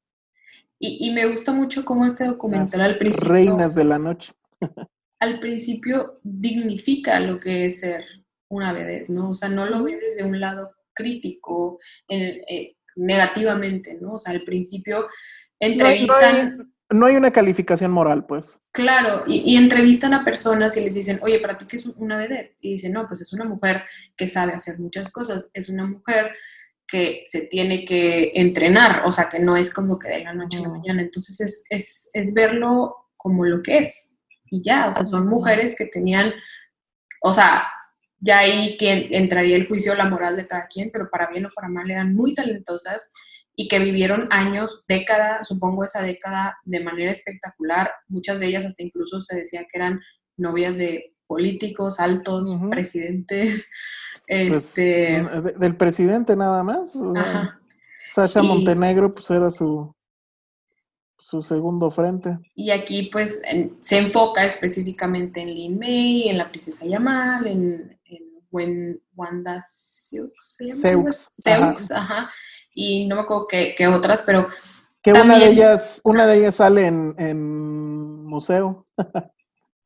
[0.83, 3.29] y, y me gusta mucho cómo este documental Las al principio...
[3.29, 4.33] Reinas de la noche.
[5.21, 8.05] al principio dignifica lo que es ser
[8.49, 9.31] una vedette, ¿no?
[9.31, 11.79] O sea, no lo ve desde un lado crítico,
[12.09, 14.15] eh, negativamente, ¿no?
[14.15, 15.07] O sea, al principio
[15.61, 16.57] entrevistan...
[16.57, 18.61] No, no hay no hay una calificación moral, pues.
[18.71, 22.19] Claro, y, y, entrevistan a personas y les dicen, oye, ¿para ti qué es una
[22.19, 22.57] vedette?
[22.61, 26.33] Y dicen, no, pues es una mujer que sabe hacer muchas cosas, es una mujer
[26.93, 30.59] que se tiene que entrenar, o sea, que no es como que de la noche
[30.59, 31.01] a la mañana.
[31.01, 34.19] Entonces es, es, es verlo como lo que es.
[34.51, 36.35] Y ya, o sea, son mujeres que tenían,
[37.23, 37.67] o sea,
[38.19, 41.51] ya ahí que entraría el juicio la moral de cada quien, pero para bien o
[41.55, 43.11] para mal eran muy talentosas
[43.57, 47.91] y que vivieron años, década, supongo esa década de manera espectacular.
[48.09, 49.99] Muchas de ellas hasta incluso se decía que eran
[50.37, 52.71] novias de políticos altos, uh -huh.
[52.71, 53.71] presidentes.
[54.33, 55.23] Pues, Este...
[55.59, 56.97] del presidente nada más.
[57.17, 57.61] Ajá.
[58.07, 58.47] Sasha y...
[58.47, 59.95] Montenegro pues era su,
[61.19, 62.39] su segundo frente.
[62.55, 68.01] Y aquí pues en, se enfoca específicamente en Lin May, en la princesa Yamal, en,
[68.07, 71.13] en Wanda Seux, ¿se llama?
[71.13, 72.21] Seux, Seux ajá.
[72.21, 72.31] ajá.
[72.75, 74.47] Y no me acuerdo qué, qué otras, pero...
[75.03, 75.37] Que también...
[75.37, 78.87] una de ellas, una de ellas sale en, en museo.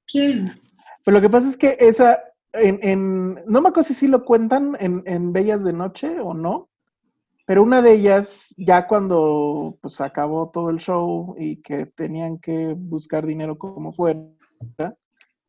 [0.06, 0.60] ¿Quién?
[1.04, 2.20] Pero lo que pasa es que esa,
[2.56, 6.34] en, en, no me acuerdo si sí lo cuentan en, en, Bellas de Noche o
[6.34, 6.68] no,
[7.46, 12.74] pero una de ellas, ya cuando pues acabó todo el show y que tenían que
[12.76, 14.20] buscar dinero como fuera,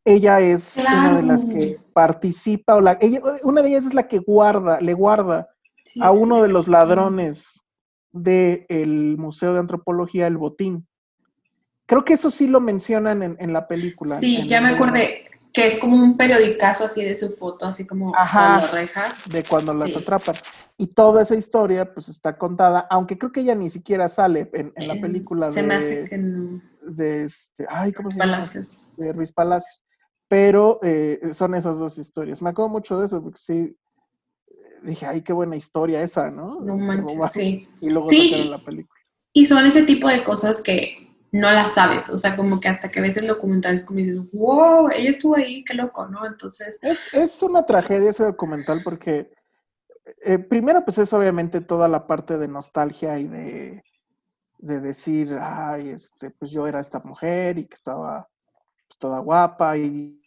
[0.06, 1.10] ella es claro.
[1.10, 4.80] una de las que participa, o la, ella, una de ellas es la que guarda,
[4.80, 5.50] le guarda
[5.84, 7.62] sí, a uno sí, de los ladrones
[8.12, 10.88] del de Museo de Antropología el botín.
[11.86, 14.16] Creo que eso sí lo mencionan en, en la película.
[14.16, 15.28] Sí, ya me acordé
[15.58, 19.28] que es como un periodicazo así de su foto, así como Ajá, las rejas.
[19.28, 19.96] De cuando las sí.
[19.96, 20.36] atrapan.
[20.78, 24.72] Y toda esa historia pues está contada, aunque creo que ella ni siquiera sale en,
[24.76, 25.68] en la película se de...
[25.68, 26.62] me hace que no.
[26.84, 28.84] De este, ay, ¿cómo se Palacios.
[28.84, 29.08] llama?
[29.08, 29.84] De Ruiz Palacios.
[30.28, 32.40] Pero eh, son esas dos historias.
[32.40, 33.76] Me acuerdo mucho de eso, porque sí,
[34.84, 36.62] dije, ay, qué buena historia esa, ¿no?
[36.62, 37.68] No manches, sí.
[37.82, 39.02] Y luego sí, la película.
[39.34, 41.07] Y son ese tipo de cosas que
[41.38, 44.20] no las sabes, o sea, como que hasta que ves el documental es como dices,
[44.34, 46.26] wow, ella estuvo ahí, qué loco, ¿no?
[46.26, 46.80] Entonces...
[46.82, 49.32] Es, es una tragedia ese documental porque,
[50.24, 53.84] eh, primero, pues es obviamente toda la parte de nostalgia y de,
[54.58, 58.28] de decir, ay, este, pues yo era esta mujer y que estaba
[58.88, 60.20] pues, toda guapa y,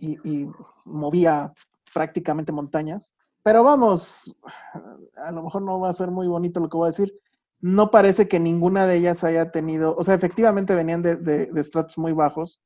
[0.00, 0.50] y, y
[0.84, 1.52] movía
[1.94, 3.14] prácticamente montañas.
[3.42, 4.34] Pero vamos,
[5.16, 7.18] a lo mejor no va a ser muy bonito lo que voy a decir,
[7.62, 11.60] no parece que ninguna de ellas haya tenido, o sea, efectivamente venían de, de, de,
[11.60, 12.60] estratos muy bajos,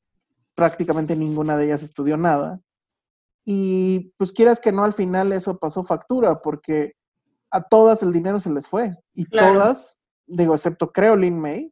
[0.55, 2.61] prácticamente ninguna de ellas estudió nada.
[3.45, 6.95] Y pues quieras que no, al final eso pasó factura, porque
[7.51, 8.97] a todas el dinero se les fue.
[9.15, 9.53] Y claro.
[9.53, 11.71] todas, digo, excepto creo Lin May,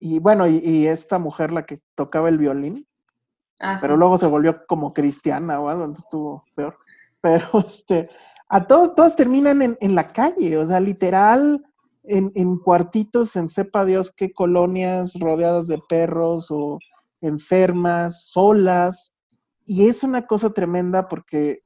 [0.00, 2.84] y bueno, y, y, esta mujer, la que tocaba el violín,
[3.60, 3.98] ah, pero sí.
[3.98, 6.76] luego se volvió como cristiana o algo, entonces estuvo peor.
[7.20, 8.10] Pero este,
[8.48, 11.64] a todos, todas terminan en, en la calle, o sea, literal
[12.08, 16.78] en, cuartitos en sepa Dios qué colonias rodeadas de perros o
[17.20, 19.14] enfermas, solas.
[19.64, 21.62] Y es una cosa tremenda porque,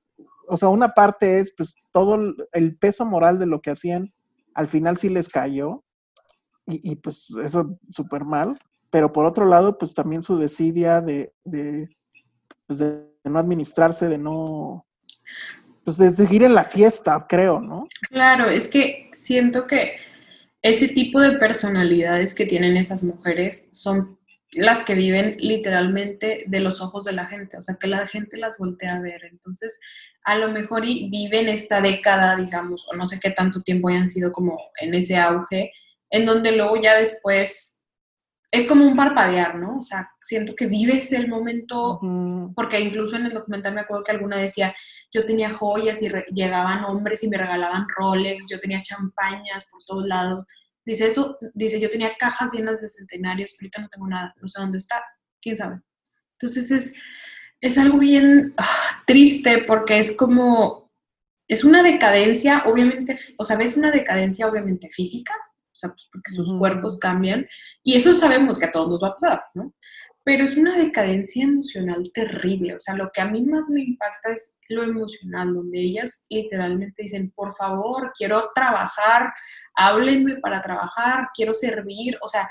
[0.48, 2.18] o sea, una parte es pues todo
[2.52, 4.10] el peso moral de lo que hacían,
[4.54, 5.84] al final sí les cayó.
[6.66, 8.56] Y, pues eso súper mal.
[8.90, 11.88] Pero por otro lado, pues también su desidia de, de,
[12.66, 14.86] pues, de no administrarse, de no,
[15.84, 17.88] pues de seguir en la fiesta, creo, ¿no?
[18.08, 19.96] Claro, es que siento que
[20.62, 24.18] ese tipo de personalidades que tienen esas mujeres son
[24.52, 28.36] las que viven literalmente de los ojos de la gente, o sea, que la gente
[28.36, 29.24] las voltea a ver.
[29.24, 29.78] Entonces,
[30.24, 34.08] a lo mejor y viven esta década, digamos, o no sé qué tanto tiempo hayan
[34.08, 35.72] sido como en ese auge,
[36.10, 37.79] en donde luego ya después
[38.52, 39.78] es como un parpadear, ¿no?
[39.78, 42.00] O sea, siento que vives el momento,
[42.54, 44.74] porque incluso en el documental me acuerdo que alguna decía,
[45.12, 50.06] yo tenía joyas y llegaban hombres y me regalaban Rolex, yo tenía champañas por todos
[50.06, 50.46] lados.
[50.84, 54.60] Dice eso, dice, yo tenía cajas llenas de centenarios, ahorita no tengo nada, no sé
[54.60, 55.00] dónde está,
[55.40, 55.80] quién sabe.
[56.32, 56.94] Entonces es,
[57.60, 60.90] es algo bien ah, triste porque es como,
[61.46, 65.34] es una decadencia, obviamente, o sea, ves una decadencia obviamente física,
[65.80, 67.46] sea, pues porque sus cuerpos cambian,
[67.82, 69.74] y eso sabemos que a todos nos va a pasar, ¿no?
[70.22, 74.32] Pero es una decadencia emocional terrible, o sea, lo que a mí más me impacta
[74.32, 79.32] es lo emocional, donde ellas literalmente dicen, por favor, quiero trabajar,
[79.74, 82.48] háblenme para trabajar, quiero servir, o sea,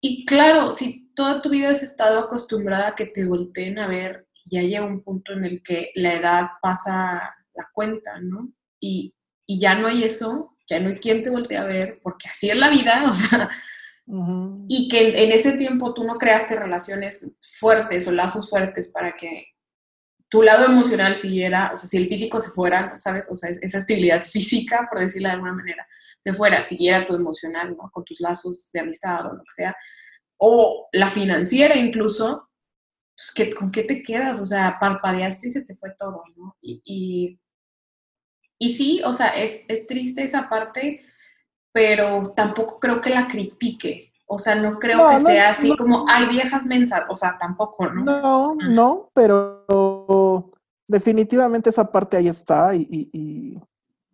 [0.00, 4.28] y claro, si toda tu vida has estado acostumbrada a que te volteen a ver,
[4.44, 8.52] ya llega un punto en el que la edad pasa la cuenta, ¿no?
[8.78, 9.14] Y,
[9.46, 12.50] y ya no hay eso, ya no hay quien te voltee a ver, porque así
[12.50, 13.50] es la vida, o sea,
[14.68, 19.12] y que en, en ese tiempo tú no creaste relaciones fuertes o lazos fuertes para
[19.12, 19.46] que
[20.28, 23.28] tu lado emocional siguiera, o sea, si el físico se fuera, ¿sabes?
[23.30, 25.86] O sea, es- esa estabilidad física, por decirlo de alguna manera,
[26.24, 27.90] se fuera, siguiera tu emocional, ¿no?
[27.92, 29.76] Con tus lazos de amistad o lo que sea,
[30.38, 32.50] o la financiera incluso,
[33.16, 34.40] pues, ¿qué- ¿con qué te quedas?
[34.40, 36.56] O sea, parpadeaste y se te fue todo, ¿no?
[36.60, 37.40] Y, y,
[38.58, 41.02] y sí, o sea, es, es triste esa parte,
[41.72, 44.12] pero tampoco creo que la critique.
[44.26, 45.76] O sea, no creo No, que no, sea así no.
[45.76, 47.02] como, ay, viejas mensas.
[47.08, 48.04] O sea, tampoco, ¿no?
[48.04, 50.50] No, no, pero
[50.88, 53.60] definitivamente esa parte ahí está y, y- y-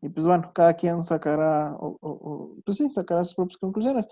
[0.03, 4.09] y, pues bueno, cada quien sacará, o, o- o, pues sí, sacará sus propias conclusiones.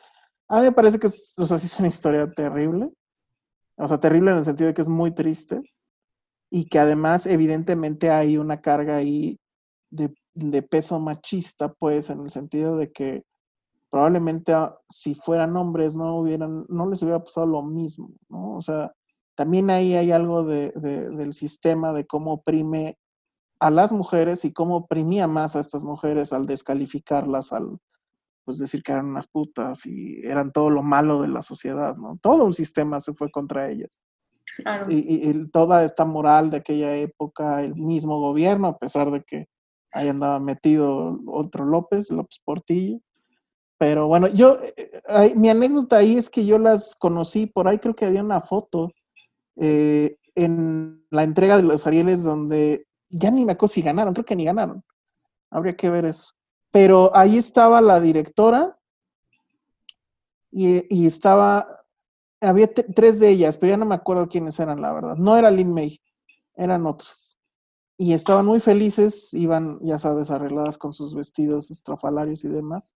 [0.48, 2.90] A mí me parece que es, o sea, sí es una historia terrible,
[3.76, 5.60] o sea, terrible en el sentido de que es muy triste
[6.50, 9.38] y que además evidentemente hay una carga ahí
[9.90, 13.24] de, de peso machista, pues, en el sentido de que
[13.90, 18.56] probablemente ah, si fueran hombres no hubieran, no les hubiera pasado lo mismo, ¿no?
[18.56, 18.92] O sea,
[19.34, 22.98] también ahí hay algo de, de- del sistema de cómo oprime
[23.60, 27.78] a las mujeres y cómo oprimía más a estas mujeres al descalificarlas, al
[28.44, 32.18] pues decir que eran unas putas y eran todo lo malo de la sociedad, ¿no?
[32.22, 34.02] Todo un sistema se fue contra ellas.
[34.56, 34.90] Claro.
[34.90, 39.22] Y, y- y toda esta moral de aquella época, el mismo gobierno, a pesar de
[39.22, 39.46] que
[39.92, 43.00] ahí andaba metido otro López, López Portillo.
[43.78, 47.94] Pero bueno, yo, eh, mi anécdota ahí es que yo las conocí, por ahí creo
[47.94, 48.92] que había una foto
[49.56, 54.24] eh, en la entrega de los Arieles donde ya ni me acuerdo si ganaron, creo
[54.24, 54.82] que ni ganaron.
[55.50, 56.32] Habría que ver eso.
[56.70, 58.78] Pero ahí estaba la directora
[60.50, 61.84] y, y estaba,
[62.40, 65.16] había tres de ellas, pero ya no me acuerdo quiénes eran, la verdad.
[65.16, 66.00] No era Lin May,
[66.56, 67.27] eran otros.
[68.00, 72.94] Y estaban muy felices, iban, ya sabes, arregladas con sus vestidos estrafalarios y demás.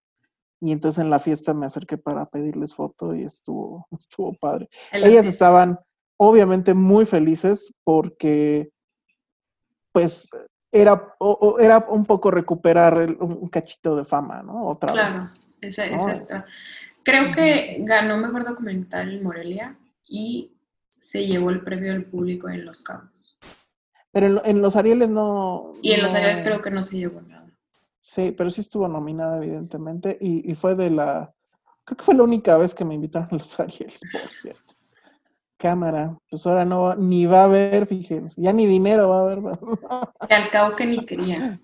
[0.61, 4.69] Y entonces en la fiesta me acerqué para pedirles foto y estuvo, estuvo padre.
[4.93, 5.77] El Ellas estaban
[6.17, 8.69] obviamente muy felices porque,
[9.91, 10.29] pues,
[10.71, 14.67] era, o- o era un poco recuperar el- un cachito de fama, ¿no?
[14.67, 15.39] Otra Claro, vez.
[15.61, 15.97] esa, ¿no?
[15.97, 16.45] esa está.
[17.03, 19.77] Creo que ganó mejor documental en Morelia
[20.07, 20.53] y
[20.89, 23.09] se llevó el premio del público en Los Cabos.
[24.13, 25.73] Pero en, en los Arieles no.
[25.81, 27.47] Y en Los Ariales creo que no se llevó nada.
[27.99, 30.17] Sí, pero sí estuvo nominada, evidentemente.
[30.21, 31.33] Y, y fue de la.
[31.83, 34.73] Creo que fue la única vez que me invitaron a los Arieles, por cierto.
[35.57, 39.39] Cámara, pues ahora no ni va a haber, fíjense, ya ni dinero va a haber,
[40.27, 41.59] Que al cabo que ni quería.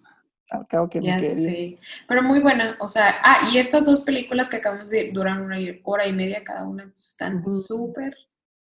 [0.49, 1.33] al cabo que ni Ya quería.
[1.35, 1.77] sé.
[2.07, 2.77] Pero muy buena.
[2.79, 6.43] O sea, ah, y estas dos películas que acabamos de duran una hora y media
[6.45, 8.17] cada una, pues, están súper Súper,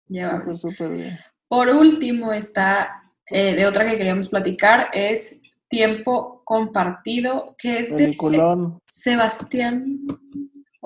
[0.08, 0.60] llevables.
[0.60, 1.20] súper bien.
[1.48, 8.04] Por último, está eh, de otra que queríamos platicar, es Tiempo Compartido, que es de
[8.06, 8.80] Peliculón.
[8.88, 10.00] Sebastián.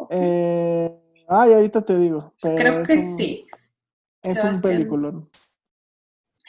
[0.10, 0.92] Eh,
[1.28, 2.34] ay, ahorita te digo.
[2.56, 3.46] Creo que un- sí.
[4.24, 5.30] Es un peliculón.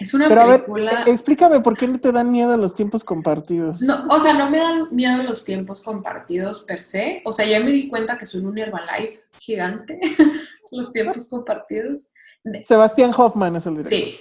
[0.01, 1.05] Es una Pero a ver, película.
[1.07, 3.81] eh, explícame por qué no te dan miedo los tiempos compartidos.
[3.81, 7.21] No, o sea, no me dan miedo los tiempos compartidos per se.
[7.25, 9.99] O sea, ya me di cuenta que son un Herbalife gigante,
[10.71, 12.13] los tiempos compartidos.
[12.65, 13.99] Sebastián Hoffman es el director.
[13.99, 14.21] Sí,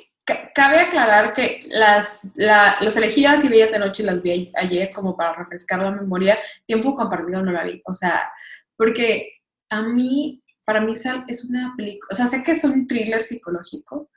[0.53, 5.15] cabe aclarar que las, la, los elegidas y bellas de noche las vi ayer como
[5.15, 6.37] para refrescar la memoria.
[6.65, 7.81] Tiempo compartido no la vi.
[7.85, 8.29] O sea,
[8.75, 13.23] porque a mí, para mí es una película, o sea, sé que es un thriller
[13.23, 14.09] psicológico,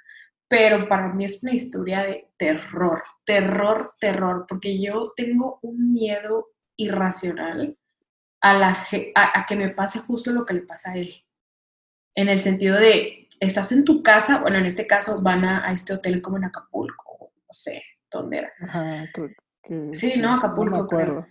[0.49, 6.49] pero para mí es una historia de terror, terror, terror, porque yo tengo un miedo
[6.77, 7.77] irracional
[8.41, 11.15] a, la, a que me pase justo lo que le pasa a él.
[12.17, 15.73] En el sentido de, estás en tu casa, bueno, en este caso van a, a
[15.73, 18.51] este hotel como en Acapulco, no sé dónde era.
[18.61, 19.95] Ajá, que.
[19.95, 20.35] Sí, ¿no?
[20.35, 21.27] Acapulco, No creo.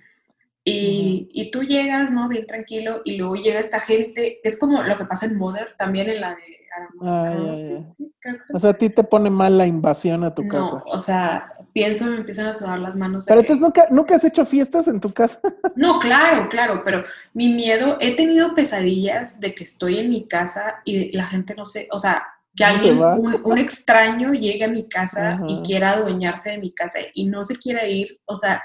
[0.64, 2.28] Y, y tú llegas, ¿no?
[2.28, 6.10] Bien tranquilo, y luego llega esta gente, es como lo que pasa en Mother, también
[6.10, 6.60] en la de
[7.01, 7.51] Ah.
[7.53, 8.14] ¿sí?
[8.20, 8.53] Creo que sí.
[8.53, 10.84] O sea, a ti te pone mal la invasión a tu no, casa.
[10.86, 13.26] o sea, pienso y me empiezan a sudar las manos.
[13.28, 15.40] Pero que- entonces nunca, nunca has hecho fiestas en tu casa.
[15.76, 17.04] No, claro, claro, pero
[17.34, 21.66] mi miedo, he tenido pesadillas de que estoy en mi casa y la gente no
[21.66, 22.24] sé, o sea,
[22.56, 26.74] que No alguien, un, un extraño llegue a mi casa y quiera adueñarse de mi
[26.74, 28.62] casa y no se quiera ir, o sea,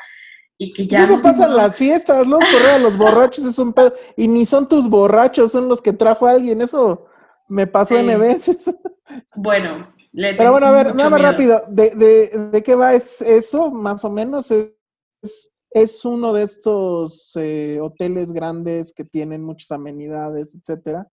[0.58, 3.44] y que Pues ya eso no pasa en las fiestas, luego correr a los borrachos
[3.44, 3.92] es un pedo.
[4.16, 6.60] Y ni son tus borrachos, son los que trajo alguien.
[6.60, 7.06] Eso
[7.48, 8.00] me pasó Sí.
[8.00, 8.74] N veces.
[9.34, 11.32] Bueno, le Pero bueno, a ver, nada más miedo.
[11.32, 11.64] rápido.
[11.68, 13.72] ¿De, de, de qué va es eso?
[13.72, 21.08] Más o menos es, uno de estos eh, hoteles grandes que tienen muchas amenidades, etcétera.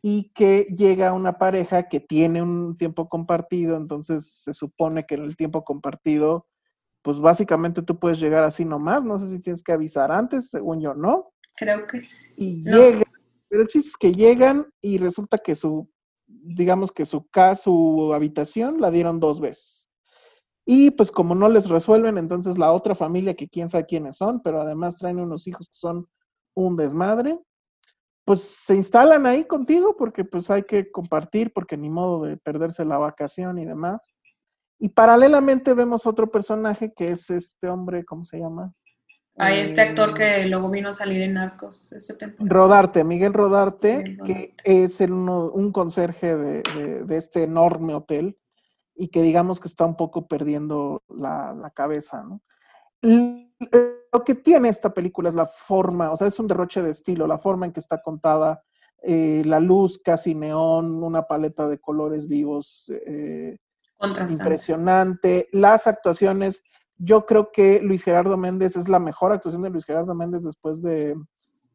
[0.00, 5.24] Y que llega una pareja que tiene un tiempo compartido, entonces se supone que en
[5.24, 6.46] el tiempo compartido,
[7.02, 9.04] pues básicamente tú puedes llegar así nomás.
[9.04, 11.34] No sé si tienes que avisar antes, según yo, ¿no?
[11.54, 12.30] Creo que sí.
[12.38, 12.80] y No
[13.50, 15.90] pero el chiste es que llegan y resulta que su,
[16.42, 19.88] digamos que su casa, su habitación la dieron dos veces.
[20.66, 24.40] Y pues como no les resuelven, entonces la otra familia, que quién sabe quiénes son,
[24.42, 26.08] pero además traen unos hijos que son
[26.54, 27.38] un desmadre,
[28.24, 32.84] pues se instalan ahí contigo porque pues hay que compartir, porque ni modo de perderse
[32.84, 34.14] la vacación y demás.
[34.78, 38.72] Y paralelamente vemos otro personaje que es este hombre, ¿cómo se llama?
[39.36, 42.52] Hay este actor que luego vino a salir en Narcos ese temporada.
[42.54, 48.38] Rodarte, Miguel Rodarte, Miguel que es el un conserje de, de- de este enorme hotel
[48.94, 52.42] y que digamos que está un poco perdiendo la, la cabeza, ¿no?
[54.12, 57.26] Lo que tiene esta película es la forma, o sea, es un derroche de estilo,
[57.26, 58.62] la forma en que está contada,
[59.02, 63.56] eh, la luz casi neón, una paleta de colores vivos, eh,
[64.32, 65.48] impresionante.
[65.52, 66.62] Las actuaciones,
[67.02, 70.82] yo creo que Luis Gerardo Méndez es la mejor actuación de Luis Gerardo Méndez después
[70.82, 71.16] de,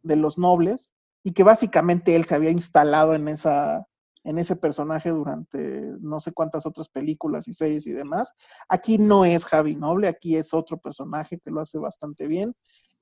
[0.03, 3.88] de Los Nobles y que básicamente él se había instalado en esa
[4.23, 8.34] en ese personaje durante no sé cuántas otras películas y series y demás.
[8.67, 12.55] Aquí no es Javi Noble, aquí es otro personaje que lo hace bastante bien.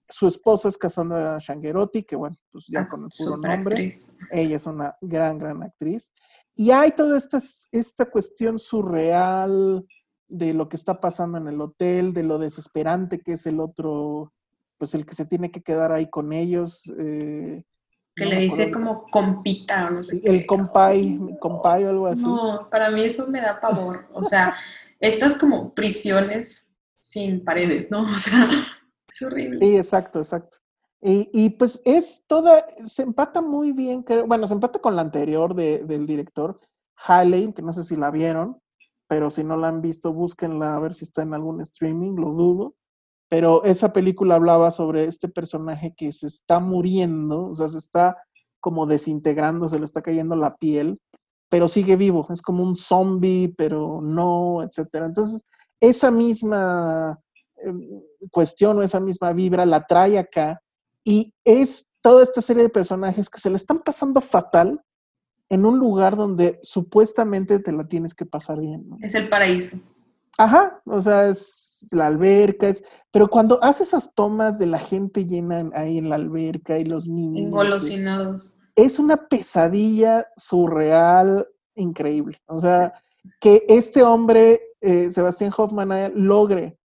[0.09, 3.93] Su esposa es Cassandra Shanguerotti, que bueno, pues ya Ah, con el puro nombre.
[4.31, 6.13] Ella es una gran, gran actriz.
[6.57, 9.85] Y hay toda esta, esta cuestión surreal
[10.33, 14.33] de lo que está pasando en el hotel, de lo desesperante que es el otro,
[14.77, 16.91] pues el que se tiene que quedar ahí con ellos.
[16.99, 17.63] eh,
[18.15, 20.21] Que no le dice como compita o no sé.
[20.23, 22.23] El compay, compay o algo así.
[22.23, 24.05] No, para mí eso me da pavor.
[24.13, 24.55] O sea,
[24.99, 26.69] estas como prisiones
[26.99, 28.03] sin paredes, ¿no?
[28.13, 28.47] O sea,
[29.11, 29.59] es horrible.
[29.59, 30.57] Sí, exacto, exacto.
[31.05, 35.01] Y, y, pues es toda, se empata muy bien, creo, bueno, se empata con la
[35.01, 36.61] anterior de, del director,
[36.95, 38.57] Haley, que no sé si la vieron,
[39.13, 42.31] pero si no la han visto, búsquenla a ver si está en algún streaming, lo
[42.31, 42.73] dudo.
[43.29, 48.17] Pero esa película hablaba sobre este personaje que se está muriendo, o sea, se está
[48.59, 50.99] como desintegrando, se le está cayendo la piel,
[51.47, 55.05] pero sigue vivo, es como un zombie, pero no, etcétera.
[55.05, 55.45] Entonces,
[55.79, 57.19] esa misma
[57.57, 57.71] eh,
[58.31, 60.59] cuestión o esa misma vibra la trae acá
[61.03, 64.81] y es toda esta serie de personajes que se le están pasando fatal
[65.53, 68.89] en un lugar donde supuestamente te la tienes que pasar bien.
[68.89, 68.97] ¿no?
[69.01, 69.77] Es el paraíso.
[70.35, 75.27] Ajá, o sea, es la alberca, es, pero cuando hace esas tomas de la gente
[75.27, 78.57] llena en- ahí en la alberca y los niños, Engolosinados.
[78.75, 82.41] es una pesadilla surreal increíble.
[82.47, 82.93] O sea,
[83.39, 86.79] que este hombre, eh, Sebastián Hoffman, haya- logre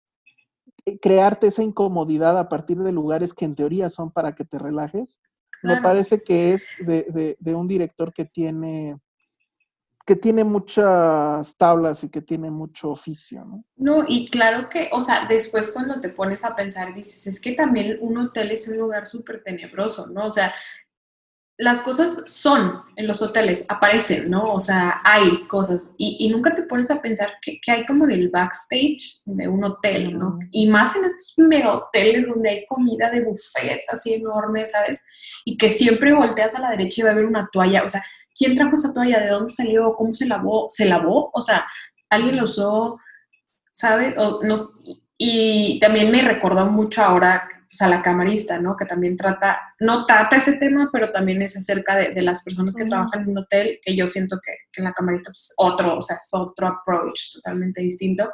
[0.85, 4.59] eh, crearte esa incomodidad a partir de lugares que en teoría son para que te
[4.59, 5.21] relajes,
[5.63, 8.97] me parece que es de, de- de un director que tiene
[10.07, 13.63] que tiene muchas tablas y que tiene mucho oficio, ¿no?
[13.77, 17.53] No, y claro que, o sea, después cuando te pones a pensar, dices, es que
[17.53, 20.25] también un hotel es un lugar súper tenebroso, ¿no?
[20.25, 20.55] O sea,
[21.61, 24.55] las cosas son en los hoteles, aparecen, ¿no?
[24.55, 25.93] O sea, hay cosas.
[25.97, 29.49] Y, y nunca te pones a pensar que, que hay como en el backstage de
[29.49, 30.39] un hotel, ¿no?
[30.53, 35.03] Y más en estos mega hoteles donde hay comida de buffet así enorme, ¿sabes?
[35.45, 37.83] Y que siempre volteas a la derecha y va a haber una toalla.
[37.83, 38.05] O sea,
[38.37, 39.19] ¿quién trajo esa toalla?
[39.19, 39.95] ¿De dónde salió?
[39.95, 40.67] ¿Cómo se lavó?
[40.69, 41.33] ¿Se lavó?
[41.35, 41.67] O sea,
[42.09, 43.01] alguien la usó,
[43.73, 44.17] ¿sabes?
[44.17, 44.81] O nos,
[45.19, 48.77] y también me recordó mucho ahora o sea, la camarista, ¿no?
[48.77, 52.75] Que también trata, no trata ese tema, pero también es acerca de, de las personas
[52.77, 55.99] que trabajan en un hotel, que yo siento que, que en la camarista pues, otro,
[55.99, 58.31] o sea, es otro approach totalmente distinto,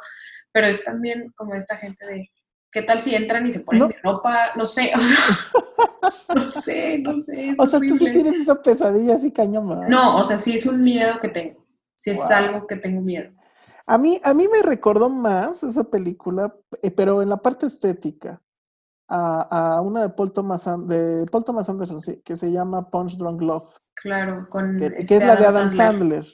[0.51, 2.31] pero es también como esta gente de,
[2.71, 3.87] ¿qué tal si entran y se ponen No.
[3.89, 4.51] de ropa?
[4.55, 7.49] No sé, o sea, No sé, no sé.
[7.49, 9.87] Es O sea, tú sí tienes esa pesadilla así cañoma.
[9.89, 11.65] No, o sea, sí es un miedo que tengo.
[11.95, 12.27] Sí es Wow.
[12.31, 13.31] algo que tengo miedo.
[13.87, 18.41] A mí, a mí me recordó más esa película, eh, pero en la parte estética,
[19.07, 23.17] a, a una de Paul, Thomas, de Paul Thomas Anderson, sí, que se llama Punch
[23.17, 26.25] Drunk Love, Claro, con que, que este es la de Adam Adam Sandler.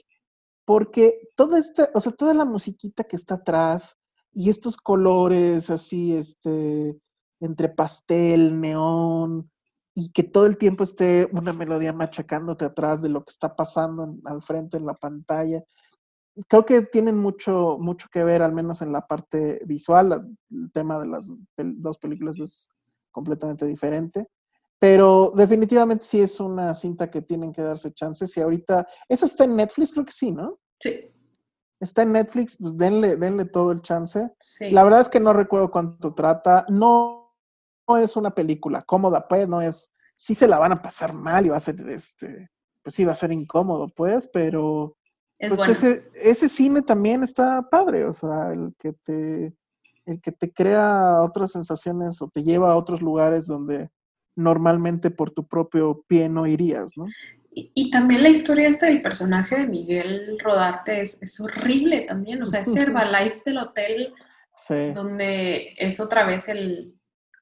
[0.66, 3.98] Porque toda esta, o sea, toda la musiquita que está atrás
[4.32, 6.98] y estos colores así, este,
[7.40, 9.52] entre pastel, neón,
[9.94, 14.06] y que todo el tiempo esté una melodía machacándote atrás de lo que está pasando
[14.06, 15.64] en- al frente en la pantalla.
[16.48, 20.10] Creo que tienen mucho, mucho que ver, al menos en la parte visual.
[20.10, 22.70] las- el tema de las pel- dos películas es
[23.12, 24.28] completamente diferente.
[24.80, 28.36] Pero definitivamente sí es una cinta que tienen que darse chances.
[28.38, 29.92] Y ahorita, ¿eso está en Netflix?
[29.92, 30.58] Creo que sí, ¿no?
[30.80, 31.06] Sí,
[31.80, 34.30] Está en Netflix, pues denle, denle todo el chance.
[34.38, 34.70] sí.
[34.72, 36.64] La verdad es que no recuerdo cuánto trata.
[36.70, 37.34] No,
[37.88, 39.92] no es una película cómoda, pues, no es.
[40.16, 42.50] Sí se la van a pasar mal y va a ser, este,
[42.84, 44.96] pues sí va a ser incómodo, pues, pero
[45.42, 45.74] es pues bueno.
[45.74, 49.54] ese, ese cine también está padre, o sea, el que te,
[50.06, 53.90] el que te crea otras sensaciones o te lleva a otros lugares donde
[54.36, 57.08] normalmente por tu propio pie no irías, ¿no?
[57.54, 62.42] Y, y también la historia esta del personaje de Miguel Rodarte es, es horrible también.
[62.42, 64.14] O sea, este Herbalife del hotel
[64.56, 64.92] Sí.
[64.94, 66.94] donde es otra vez el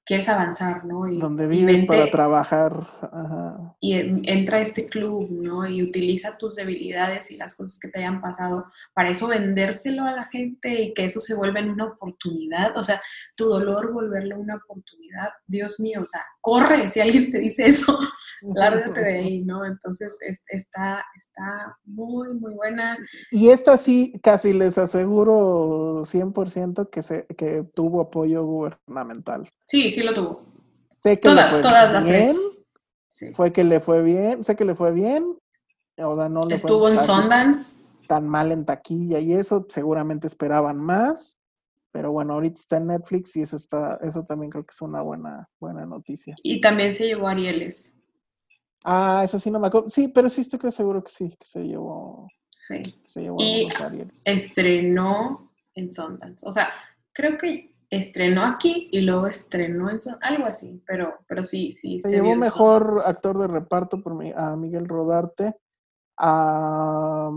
[0.10, 1.08] quieres avanzar, ¿no?
[1.08, 2.74] Y, Donde y vives para trabajar.
[3.02, 3.76] Ajá.
[3.80, 5.68] y en- entra a este club, ¿no?
[5.68, 8.66] Y utiliza tus debilidades y las cosas que te hayan pasado
[8.96, 12.76] para eso vendérselo a la gente y que eso se vuelva en una oportunidad.
[12.76, 13.00] O sea,
[13.38, 15.30] tu dolor volverlo una oportunidad.
[15.46, 17.98] Dios mío, o sea, corre si alguien te dice eso,
[18.42, 19.66] lárgate de ahí, ¿no?
[19.66, 22.98] Entonces, es- está, está muy, muy buena.
[23.32, 29.50] Y esta sí, casi les aseguro 100% que, se, que tuvo apoyo gubernamental.
[29.66, 30.44] Sí, sí lo tuvo.
[31.04, 32.38] Sé que le Todas, fue todas las bien, tres.
[33.08, 33.34] Sí.
[33.34, 35.38] Fue que le fue bien, sé que le fue bien.
[35.98, 37.86] O sea, no le fue Estuvo en tan- Sundance.
[38.08, 41.38] tan mal en taquilla y eso, seguramente esperaban más.
[41.92, 45.02] Pero bueno, ahorita está en Netflix y eso está, eso también creo que es una
[45.02, 46.36] buena, buena noticia.
[46.44, 47.96] Y también se llevó Arieles.
[48.84, 49.90] Ah, eso sí no me acuerdo.
[49.90, 52.28] Sí, pero sí estoy seguro que sí, que se llevó,
[52.68, 52.82] Sí.
[52.84, 53.68] que se llevó Y-.
[54.26, 56.48] Estrenó en Sundance.
[56.48, 56.70] O sea,
[57.14, 60.26] creo que estrenó aquí y luego estrenó en Sundance.
[60.28, 62.00] Algo así, pero, pero sí, sí.
[62.00, 63.10] Se llevó mejor Sundance.
[63.10, 65.56] actor de reparto por mi- a Miguel Rodarte.
[66.18, 67.30] A,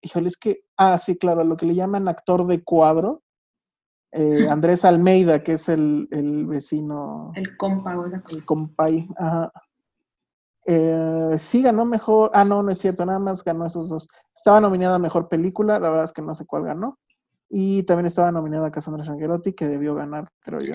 [0.00, 3.22] híjole, es que, ah, sí, claro, lo que le llaman actor de cuadro.
[4.14, 8.22] eh, Andrés Almeida, que es el, el vecino, El compa, cosa.
[8.30, 9.08] el compay.
[9.16, 9.50] Ajá.
[10.74, 14.08] Eh, sí ganó mejor, ah, no, no es cierto, nada más ganó esos dos.
[14.34, 16.98] Estaba nominada a mejor película, la verdad es que no sé cuál ganó.
[17.50, 20.74] Y también estaba nominada a Cassandra Shangerotti, que debió ganar, creo yo.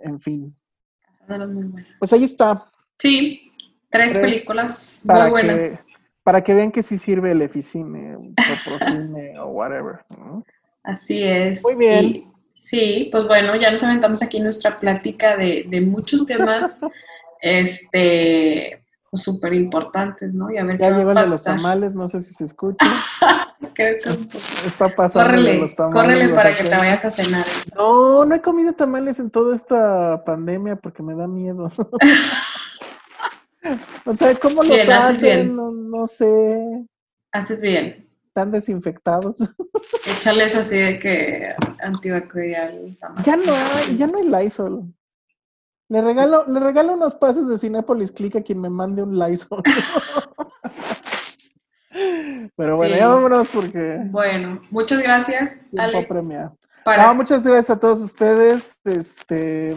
[0.00, 0.56] En fin,
[1.02, 1.86] Cassandra es muy buena.
[1.98, 2.66] pues ahí está.
[2.98, 3.50] Sí,
[3.90, 5.76] tres, Tres películas para muy buenas.
[5.76, 8.20] Que, para que vean que sí sirve el Eficine, o
[8.64, 10.04] Procine o whatever.
[10.10, 10.44] ¿no?
[10.84, 11.62] Así es.
[11.64, 12.04] Muy bien.
[12.04, 12.28] Y-
[12.60, 16.80] sí, pues bueno, ya nos aventamos aquí nuestra plática de, de muchos temas
[17.40, 20.50] este pues, súper importantes, ¿no?
[20.50, 22.34] Y a ver Ya qué va llegó a el de los tamales, no sé si
[22.34, 22.86] se escucha.
[23.74, 24.44] Creo que un poco.
[24.66, 26.02] Está pasando Córrele, los tamales.
[26.02, 27.74] córrele para que te vayas a cenar eso.
[27.76, 31.70] No, no he comido tamales en toda esta pandemia porque me da miedo.
[34.04, 35.56] o sea, ¿cómo los Bien, haces bien.
[35.56, 36.86] No, no sé.
[37.32, 38.08] Haces bien.
[38.28, 39.36] Están desinfectados.
[40.18, 42.98] Échales así de que antibacterial.
[43.24, 44.92] ya no hay, ya no hay Lysol.
[45.88, 49.62] Le regalo, le regalo unos pases de Cinépolis Click a quien me mande un Lysol.
[52.56, 52.98] Pero bueno, Sí.
[53.00, 58.78] ya vámonos porque Bueno, muchas gracias, Ale, para No, muchas gracias a todos ustedes.
[58.84, 59.76] Este,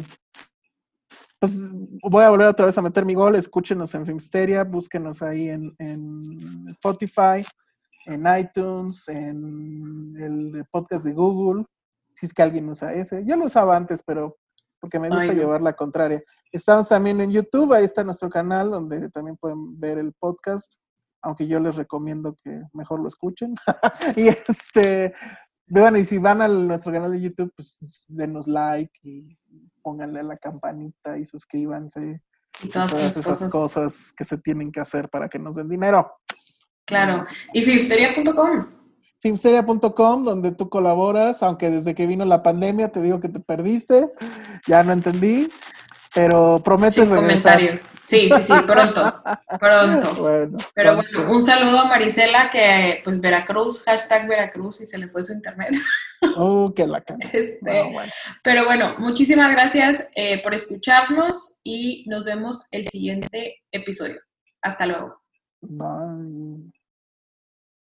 [1.39, 1.53] pues
[2.01, 3.35] voy a volver otra vez a meter mi gol.
[3.35, 7.45] Escúchenos en Filmsteria, búsquenos ahí en, en Spotify,
[8.05, 11.65] en iTunes, en el podcast de Google.
[12.15, 13.23] Si es que alguien usa ese.
[13.25, 14.37] Yo lo usaba antes, pero
[14.79, 16.23] porque me gusta Ay, llevar la contraria.
[16.51, 20.79] Estamos también en YouTube, ahí está nuestro canal donde también pueden ver el podcast,
[21.21, 23.55] aunque yo les recomiendo que mejor lo escuchen.
[24.15, 25.13] y este,
[25.67, 27.77] bueno, y si van a nuestro canal de YouTube, pues
[28.07, 29.37] denos like y
[29.81, 32.21] pónganle a la campanita y suscríbanse.
[32.63, 33.51] y y todas esas cosas.
[33.51, 36.11] cosas que se tienen que hacer para que nos den dinero.
[36.85, 37.25] Claro.
[37.53, 38.78] Y filmsteria.com.
[39.21, 44.07] Filmsteria.com, donde tú colaboras, aunque desde que vino la pandemia te digo que te perdiste,
[44.67, 45.49] ya no entendí.
[46.15, 47.53] Pero prometes Sin regresar.
[47.53, 47.81] comentarios.
[48.01, 49.21] Sí, sí, sí, pronto,
[49.59, 50.15] pronto.
[50.15, 51.17] Bueno, Pero conste.
[51.17, 55.33] bueno, un saludo a Marisela que, pues, Veracruz, hashtag Veracruz, y se le fue su
[55.33, 55.69] internet.
[56.35, 57.17] Uh, que la cara.
[57.31, 58.11] Este, bueno.
[58.43, 64.19] Pero bueno, muchísimas gracias eh, por escucharnos y nos vemos el siguiente episodio.
[64.61, 65.21] Hasta luego.
[65.61, 66.78] Bye.